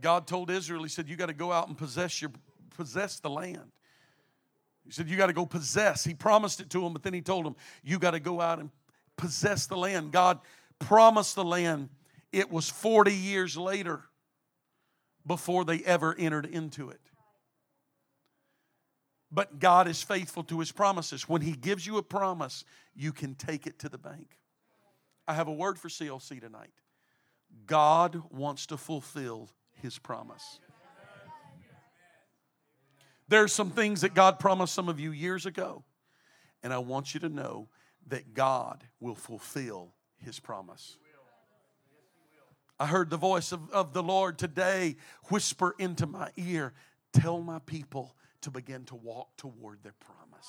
God 0.02 0.28
told 0.28 0.50
Israel, 0.50 0.84
He 0.84 0.90
said, 0.90 1.10
You 1.10 1.16
got 1.16 1.28
to 1.28 1.34
go 1.34 1.52
out 1.52 1.68
and 1.68 1.78
possess 1.78 2.22
your 2.22 2.32
possess 2.76 3.20
the 3.20 3.30
land. 3.30 3.72
He 4.86 4.92
said, 4.92 5.10
You 5.10 5.18
got 5.18 5.28
to 5.28 5.34
go 5.34 5.46
possess. 5.46 6.04
He 6.04 6.14
promised 6.14 6.60
it 6.62 6.70
to 6.72 6.82
them, 6.82 6.94
but 6.94 7.04
then 7.04 7.14
he 7.14 7.22
told 7.22 7.46
them, 7.46 7.56
You 7.84 8.00
got 8.00 8.12
to 8.12 8.20
go 8.20 8.42
out 8.42 8.60
and 8.60 8.72
possess 9.18 9.68
the 9.68 9.78
land. 9.78 10.12
God 10.12 10.40
promised 10.80 11.36
the 11.36 11.44
land. 11.44 11.90
It 12.32 12.52
was 12.52 12.70
40 12.70 13.14
years 13.14 13.58
later 13.58 14.02
before 15.26 15.66
they 15.66 15.80
ever 15.80 16.16
entered 16.18 16.46
into 16.46 16.90
it. 16.90 17.02
But 19.32 19.60
God 19.60 19.88
is 19.88 20.02
faithful 20.02 20.44
to 20.46 20.60
his 20.60 20.72
promises. 20.72 21.30
When 21.30 21.42
he 21.42 21.52
gives 21.52 21.86
you 21.86 21.98
a 21.98 22.04
promise, 22.04 22.64
you 22.96 23.12
can 23.12 23.36
take 23.36 23.68
it 23.68 23.80
to 23.80 23.90
the 23.90 23.98
bank. 23.98 24.38
I 25.28 25.34
have 25.34 25.48
a 25.48 25.54
word 25.54 25.78
for 25.78 25.88
CLC 25.88 26.42
tonight. 26.42 26.74
God 27.68 28.24
wants 28.32 28.66
to 28.68 28.78
fulfill 28.78 29.50
his 29.82 29.98
promise. 29.98 30.60
There's 33.28 33.54
some 33.54 33.70
things 33.70 34.02
that 34.02 34.14
God 34.14 34.40
promised 34.40 34.74
some 34.74 34.90
of 34.90 35.00
you 35.00 35.12
years 35.12 35.46
ago, 35.46 35.84
and 36.64 36.74
I 36.74 36.80
want 36.80 37.14
you 37.14 37.20
to 37.22 37.30
know 37.30 37.70
that 38.08 38.34
God 38.34 38.84
will 39.00 39.16
fulfill 39.16 39.94
his 40.18 40.40
promise. 40.40 40.98
I 42.80 42.88
heard 42.88 43.10
the 43.10 43.18
voice 43.18 43.52
of, 43.52 43.70
of 43.72 43.94
the 43.94 44.02
Lord 44.02 44.38
today 44.38 44.96
whisper 45.30 45.76
into 45.78 46.08
my 46.08 46.32
ear 46.38 46.74
tell 47.14 47.42
my 47.42 47.60
people 47.60 48.16
to 48.42 48.52
begin 48.52 48.86
to 48.86 48.96
walk 48.96 49.36
toward 49.38 49.84
their 49.84 49.96
promise. 50.00 50.48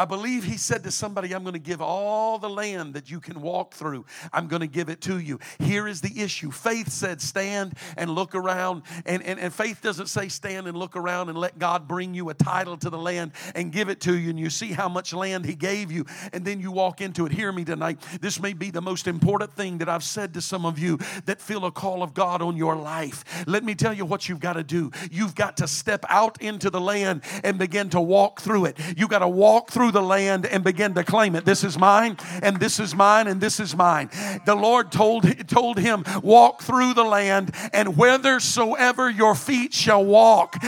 I 0.00 0.06
believe 0.06 0.44
he 0.44 0.56
said 0.56 0.82
to 0.84 0.90
somebody, 0.90 1.34
I'm 1.34 1.42
going 1.42 1.52
to 1.52 1.58
give 1.58 1.82
all 1.82 2.38
the 2.38 2.48
land 2.48 2.94
that 2.94 3.10
you 3.10 3.20
can 3.20 3.42
walk 3.42 3.74
through. 3.74 4.06
I'm 4.32 4.48
going 4.48 4.60
to 4.60 4.66
give 4.66 4.88
it 4.88 5.02
to 5.02 5.18
you. 5.18 5.38
Here 5.58 5.86
is 5.86 6.00
the 6.00 6.22
issue. 6.22 6.50
Faith 6.50 6.88
said, 6.88 7.20
stand 7.20 7.74
and 7.98 8.08
look 8.08 8.34
around. 8.34 8.84
And, 9.04 9.22
and, 9.22 9.38
and 9.38 9.52
faith 9.52 9.82
doesn't 9.82 10.06
say, 10.06 10.28
stand 10.28 10.66
and 10.66 10.74
look 10.74 10.96
around 10.96 11.28
and 11.28 11.36
let 11.36 11.58
God 11.58 11.86
bring 11.86 12.14
you 12.14 12.30
a 12.30 12.34
title 12.34 12.78
to 12.78 12.88
the 12.88 12.96
land 12.96 13.32
and 13.54 13.72
give 13.72 13.90
it 13.90 14.00
to 14.00 14.16
you. 14.16 14.30
And 14.30 14.40
you 14.40 14.48
see 14.48 14.72
how 14.72 14.88
much 14.88 15.12
land 15.12 15.44
he 15.44 15.54
gave 15.54 15.92
you. 15.92 16.06
And 16.32 16.46
then 16.46 16.60
you 16.60 16.72
walk 16.72 17.02
into 17.02 17.26
it. 17.26 17.32
Hear 17.32 17.52
me 17.52 17.66
tonight. 17.66 18.00
This 18.22 18.40
may 18.40 18.54
be 18.54 18.70
the 18.70 18.80
most 18.80 19.06
important 19.06 19.52
thing 19.52 19.76
that 19.78 19.90
I've 19.90 20.02
said 20.02 20.32
to 20.32 20.40
some 20.40 20.64
of 20.64 20.78
you 20.78 20.98
that 21.26 21.42
feel 21.42 21.66
a 21.66 21.70
call 21.70 22.02
of 22.02 22.14
God 22.14 22.40
on 22.40 22.56
your 22.56 22.74
life. 22.74 23.44
Let 23.46 23.64
me 23.64 23.74
tell 23.74 23.92
you 23.92 24.06
what 24.06 24.30
you've 24.30 24.40
got 24.40 24.54
to 24.54 24.64
do. 24.64 24.92
You've 25.10 25.34
got 25.34 25.58
to 25.58 25.68
step 25.68 26.06
out 26.08 26.40
into 26.40 26.70
the 26.70 26.80
land 26.80 27.20
and 27.44 27.58
begin 27.58 27.90
to 27.90 28.00
walk 28.00 28.40
through 28.40 28.64
it. 28.64 28.78
You've 28.96 29.10
got 29.10 29.18
to 29.18 29.28
walk 29.28 29.70
through 29.70 29.89
through 29.90 30.00
the 30.00 30.06
land 30.06 30.46
and 30.46 30.62
begin 30.62 30.94
to 30.94 31.02
claim 31.02 31.34
it. 31.34 31.44
This 31.44 31.64
is 31.64 31.76
mine, 31.76 32.16
and 32.42 32.60
this 32.60 32.78
is 32.78 32.94
mine, 32.94 33.26
and 33.26 33.40
this 33.40 33.58
is 33.58 33.74
mine. 33.74 34.08
The 34.46 34.54
Lord 34.54 34.92
told, 34.92 35.48
told 35.48 35.78
him, 35.78 36.04
Walk 36.22 36.62
through 36.62 36.94
the 36.94 37.04
land, 37.04 37.52
and 37.72 37.88
whithersoever 37.88 39.10
your 39.10 39.34
feet 39.34 39.74
shall 39.74 40.04
walk, 40.04 40.60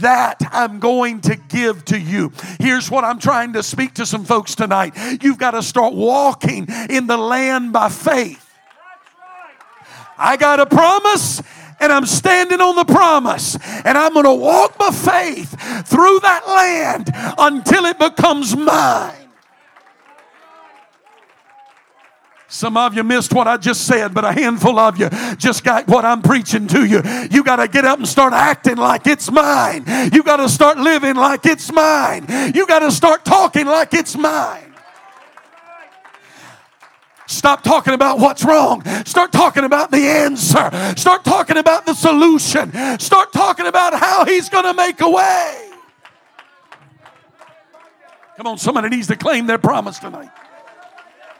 that 0.00 0.36
I'm 0.52 0.78
going 0.78 1.20
to 1.22 1.36
give 1.36 1.84
to 1.86 1.98
you. 1.98 2.32
Here's 2.60 2.90
what 2.90 3.04
I'm 3.04 3.18
trying 3.18 3.54
to 3.54 3.62
speak 3.62 3.94
to 3.94 4.06
some 4.06 4.24
folks 4.24 4.54
tonight. 4.54 4.94
You've 5.22 5.38
got 5.38 5.52
to 5.52 5.62
start 5.62 5.94
walking 5.94 6.66
in 6.88 7.06
the 7.08 7.18
land 7.18 7.72
by 7.72 7.88
faith. 7.88 8.44
I 10.16 10.36
got 10.36 10.60
a 10.60 10.66
promise 10.66 11.42
and 11.80 11.92
I'm 11.92 12.06
standing 12.06 12.60
on 12.60 12.76
the 12.76 12.84
promise 12.84 13.56
and 13.84 13.96
I'm 13.98 14.12
going 14.12 14.24
to 14.24 14.34
walk 14.34 14.78
by 14.78 14.90
faith 14.90 15.50
through 15.86 16.20
that 16.20 16.46
land 16.48 17.10
until 17.38 17.84
it 17.86 17.98
becomes 17.98 18.56
mine. 18.56 19.14
Some 22.50 22.78
of 22.78 22.96
you 22.96 23.04
missed 23.04 23.34
what 23.34 23.46
I 23.46 23.58
just 23.58 23.86
said, 23.86 24.14
but 24.14 24.24
a 24.24 24.32
handful 24.32 24.78
of 24.78 24.98
you 24.98 25.10
just 25.36 25.64
got 25.64 25.86
what 25.86 26.06
I'm 26.06 26.22
preaching 26.22 26.66
to 26.68 26.86
you. 26.86 27.02
You 27.30 27.44
got 27.44 27.56
to 27.56 27.68
get 27.68 27.84
up 27.84 27.98
and 27.98 28.08
start 28.08 28.32
acting 28.32 28.76
like 28.76 29.06
it's 29.06 29.30
mine. 29.30 29.84
You 30.12 30.22
got 30.22 30.38
to 30.38 30.48
start 30.48 30.78
living 30.78 31.14
like 31.14 31.44
it's 31.44 31.70
mine. 31.70 32.26
You 32.54 32.66
got 32.66 32.78
to 32.78 32.90
start 32.90 33.26
talking 33.26 33.66
like 33.66 33.92
it's 33.92 34.16
mine. 34.16 34.67
Stop 37.28 37.62
talking 37.62 37.92
about 37.92 38.18
what's 38.18 38.42
wrong. 38.42 38.82
Start 39.04 39.32
talking 39.32 39.64
about 39.64 39.90
the 39.90 40.08
answer. 40.08 40.70
Start 40.96 41.24
talking 41.24 41.58
about 41.58 41.84
the 41.84 41.92
solution. 41.92 42.72
Start 42.98 43.34
talking 43.34 43.66
about 43.66 43.92
how 43.92 44.24
He's 44.24 44.48
going 44.48 44.64
to 44.64 44.72
make 44.72 45.00
a 45.02 45.10
way. 45.10 45.70
Come 48.38 48.46
on, 48.46 48.56
somebody 48.56 48.88
needs 48.88 49.08
to 49.08 49.16
claim 49.16 49.46
their 49.46 49.58
promise 49.58 49.98
tonight. 49.98 50.30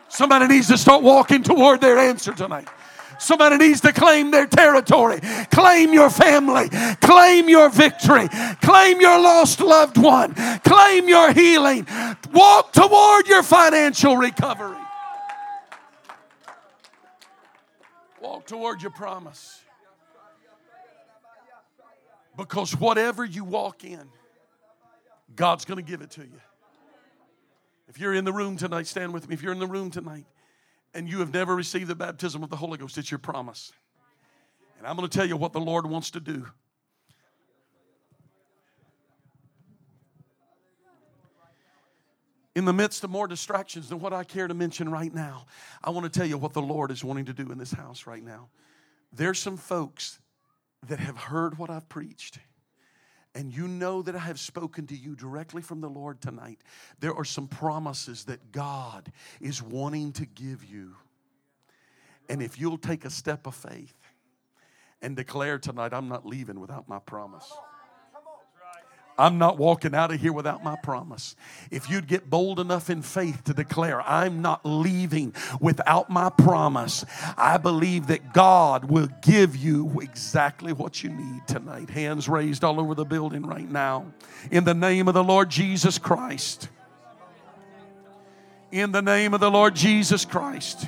Somebody 0.09 0.47
needs 0.47 0.69
to 0.69 0.77
start 0.77 1.03
walking 1.03 1.43
toward 1.43 1.81
their 1.81 1.99
answer 1.99 2.35
tonight. 2.35 2.69
Somebody 3.19 3.57
needs 3.57 3.81
to 3.81 3.93
claim 3.93 4.31
their 4.31 4.47
territory, 4.47 5.21
claim 5.51 5.93
your 5.93 6.11
family, 6.11 6.69
claim 7.01 7.49
your 7.49 7.71
victory, 7.71 8.29
claim 8.61 9.01
your 9.01 9.19
lost 9.21 9.61
loved 9.61 9.97
one, 9.97 10.35
claim 10.35 11.09
your 11.09 11.33
healing, 11.33 11.87
walk 12.33 12.73
toward 12.73 13.27
your 13.27 13.43
financial 13.43 14.17
recovery. 14.17 14.78
Walk 18.39 18.47
toward 18.47 18.83
your 18.83 18.93
promise. 18.93 19.61
Because 22.37 22.71
whatever 22.71 23.25
you 23.25 23.43
walk 23.43 23.83
in, 23.83 24.09
God's 25.35 25.65
going 25.65 25.85
to 25.85 25.91
give 25.91 26.03
it 26.03 26.13
to 26.13 26.21
you. 26.21 26.41
If 27.89 27.99
you're 27.99 28.15
in 28.15 28.25
the 28.25 28.33
room 28.33 28.57
tonight, 28.57 28.87
stand 28.87 29.13
with 29.13 29.29
me. 29.29 29.35
If 29.35 29.43
you're 29.43 29.51
in 29.51 29.59
the 29.59 29.67
room 29.67 29.91
tonight 29.91 30.25
and 30.95 31.09
you 31.09 31.19
have 31.19 31.35
never 31.35 31.57
received 31.57 31.89
the 31.89 31.97
baptism 31.97 32.45
of 32.45 32.49
the 32.49 32.55
Holy 32.55 32.79
Ghost, 32.79 32.97
it's 32.97 33.11
your 33.11 33.19
promise. 33.19 33.73
And 34.79 34.87
I'm 34.87 34.95
going 34.95 35.09
to 35.09 35.19
tell 35.19 35.27
you 35.27 35.37
what 35.37 35.53
the 35.53 35.59
Lord 35.59 35.85
wants 35.85 36.13
to 36.13 36.21
do. 36.21 36.47
In 42.59 42.65
the 42.65 42.73
midst 42.73 43.05
of 43.05 43.11
more 43.11 43.29
distractions 43.29 43.89
than 43.89 44.01
what 44.01 44.13
I 44.13 44.25
care 44.25 44.49
to 44.49 44.53
mention 44.53 44.91
right 44.91 45.15
now, 45.15 45.47
I 45.81 45.91
want 45.91 46.13
to 46.13 46.19
tell 46.19 46.27
you 46.27 46.37
what 46.37 46.55
the 46.55 46.61
Lord 46.61 46.91
is 46.91 47.05
wanting 47.05 47.27
to 47.27 47.33
do 47.33 47.53
in 47.53 47.57
this 47.57 47.71
house 47.71 48.05
right 48.05 48.23
now. 48.23 48.49
There's 49.13 49.39
some 49.39 49.57
folks 49.57 50.19
that 50.89 50.99
have 50.99 51.17
heard 51.17 51.57
what 51.57 51.71
I've 51.71 51.89
preached. 51.89 52.41
And 53.33 53.55
you 53.55 53.69
know 53.69 54.03
that 54.03 54.17
I 54.17 54.19
have 54.19 54.41
spoken 54.41 54.89
to 54.89 54.97
you 54.97 55.15
directly 55.15 55.63
from 55.63 55.81
the 55.81 55.89
Lord 55.89 56.21
tonight. 56.21 56.59
There 56.99 57.15
are 57.15 57.25
some 57.25 57.47
promises 57.47 58.25
that 58.25 58.51
God 58.51 59.13
is 59.41 59.63
wanting 59.63 60.11
to 60.15 60.27
give 60.27 60.65
you. 60.65 60.97
And 62.29 62.43
if 62.43 62.59
you'll 62.59 62.77
take 62.77 63.05
a 63.05 63.11
step 63.11 63.47
of 63.47 63.55
faith 63.55 63.95
and 65.01 65.15
declare 65.15 65.61
tonight, 65.61 65.93
I'm 65.95 66.09
not 66.09 66.27
leaving 66.27 66.59
without 66.59 66.89
my 66.89 66.99
promise. 66.99 67.49
I'm 69.19 69.37
not 69.37 69.59
walking 69.59 69.97
out 69.97 70.13
of 70.13 70.21
here 70.21 70.33
without 70.33 70.63
my 70.63 70.77
promise. 70.77 71.35
If 71.73 71.91
you'd 71.91 72.07
get 72.07 72.31
bold 72.31 72.61
enough 72.61 72.89
in 72.89 73.03
faith 73.03 73.43
to 73.45 73.53
declare, 73.53 74.01
I'm 74.03 74.43
not 74.43 74.65
leaving 74.65 75.35
without 75.61 76.09
my 76.09 76.31
promise, 76.31 77.05
I 77.37 77.57
believe 77.57 78.07
that 78.07 78.33
God 78.33 78.85
will 78.85 79.09
give 79.23 79.57
you 79.57 79.99
exactly 80.01 80.73
what 80.73 81.03
you 81.03 81.11
need 81.11 81.49
tonight. 81.49 81.91
Hands 81.91 82.29
raised 82.29 82.63
all 82.63 82.79
over 82.79 82.95
the 82.95 83.05
building 83.05 83.45
right 83.45 83.69
now. 83.69 84.07
In 84.53 84.63
the 84.63 84.75
name 84.75 85.09
of 85.09 85.15
the 85.15 85.25
Lord 85.25 85.51
Jesus 85.51 85.99
Christ. 85.99 86.69
In 88.71 88.93
the 88.93 89.03
name 89.03 89.35
of 89.35 89.41
the 89.41 89.51
Lord 89.51 89.75
Jesus 89.75 90.25
Christ. 90.25 90.87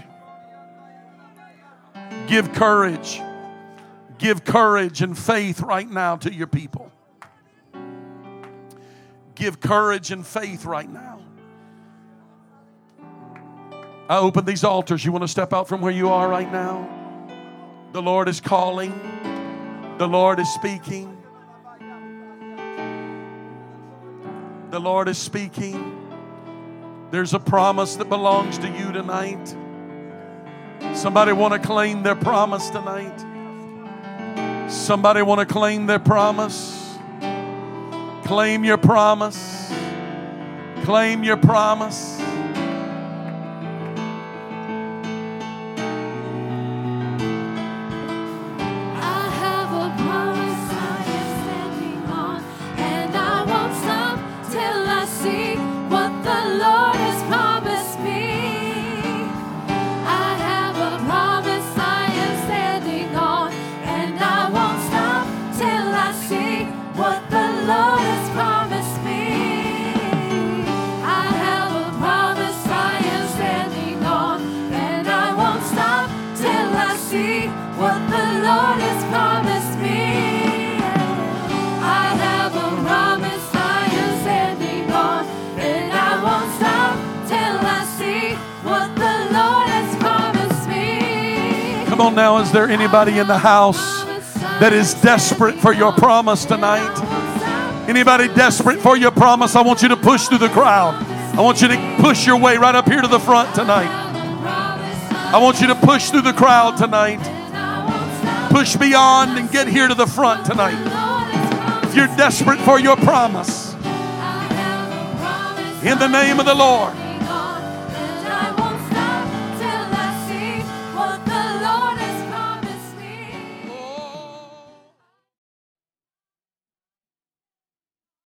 Give 2.29 2.53
courage. 2.53 3.21
Give 4.19 4.45
courage 4.45 5.03
and 5.03 5.19
faith 5.19 5.61
right 5.63 5.91
now 5.91 6.15
to 6.19 6.33
your 6.33 6.47
people 6.47 6.93
give 9.41 9.59
courage 9.59 10.11
and 10.11 10.25
faith 10.25 10.67
right 10.67 10.89
now. 10.89 11.19
I 14.09 14.19
open 14.19 14.45
these 14.45 14.65
altars. 14.65 15.05
You 15.05 15.13
want 15.13 15.25
to 15.25 15.29
step 15.29 15.53
out 15.55 15.67
from 15.67 15.81
where 15.81 15.93
you 15.93 16.11
are 16.11 16.29
right 16.29 16.51
now? 16.53 16.87
The 17.93 18.03
Lord 18.03 18.29
is 18.29 18.41
calling, 18.41 18.93
the 19.99 20.07
Lord 20.07 20.39
is 20.39 20.49
speaking. 20.53 21.17
The 24.71 24.79
Lord 24.79 25.09
is 25.09 25.19
speaking. 25.19 25.97
There's 27.11 27.35
a 27.35 27.41
promise 27.41 27.97
that 27.97 28.09
belongs 28.09 28.59
to 28.59 28.69
you 28.69 28.93
tonight. 28.93 29.57
Somebody 30.95 31.33
want 31.33 31.55
to 31.55 31.59
claim 31.59 32.05
their 32.05 32.15
promise 32.15 32.71
tonight? 32.71 33.19
Somebody 34.71 35.23
want 35.23 35.41
to 35.41 35.47
claim 35.47 35.87
their 35.87 35.99
promise? 35.99 36.90
Claim 38.31 38.63
your 38.63 38.79
promise. 38.79 39.73
Claim 40.85 41.25
your 41.25 41.37
promise. 41.37 42.17
On 92.11 92.17
now, 92.17 92.39
is 92.39 92.51
there 92.51 92.69
anybody 92.69 93.21
in 93.21 93.29
the 93.29 93.39
house 93.39 94.03
that 94.59 94.73
is 94.73 94.95
desperate 94.95 95.55
for 95.55 95.73
your 95.73 95.93
promise 95.93 96.45
tonight? 96.45 96.99
Anybody 97.89 98.27
desperate 98.27 98.81
for 98.81 98.97
your 98.97 99.13
promise? 99.13 99.55
I 99.55 99.63
want 99.63 99.81
you 99.83 99.91
to 99.91 99.97
push 99.97 100.27
through 100.27 100.39
the 100.39 100.49
crowd. 100.49 100.95
I 101.39 101.41
want 101.41 101.63
you 101.63 101.69
to 101.69 101.97
push 102.01 102.27
your 102.27 102.37
way 102.37 102.57
right 102.57 102.75
up 102.75 102.89
here 102.89 103.01
to 103.01 103.07
the 103.07 103.21
front 103.21 103.55
tonight. 103.55 103.87
I 105.33 105.39
want 105.41 105.61
you 105.61 105.69
to 105.69 105.77
push 105.77 106.11
through 106.11 106.23
the 106.23 106.33
crowd 106.33 106.77
tonight. 106.79 107.21
Push 108.51 108.75
beyond 108.75 109.39
and 109.39 109.49
get 109.49 109.69
here 109.69 109.87
to 109.87 109.95
the 109.95 110.09
front 110.09 110.45
tonight. 110.45 110.83
If 111.85 111.95
you're 111.95 112.09
desperate 112.17 112.59
for 112.63 112.81
your 112.81 112.97
promise, 112.97 113.73
in 115.85 115.97
the 116.01 116.09
name 116.09 116.41
of 116.41 116.47
the 116.47 116.57
Lord. 116.57 117.00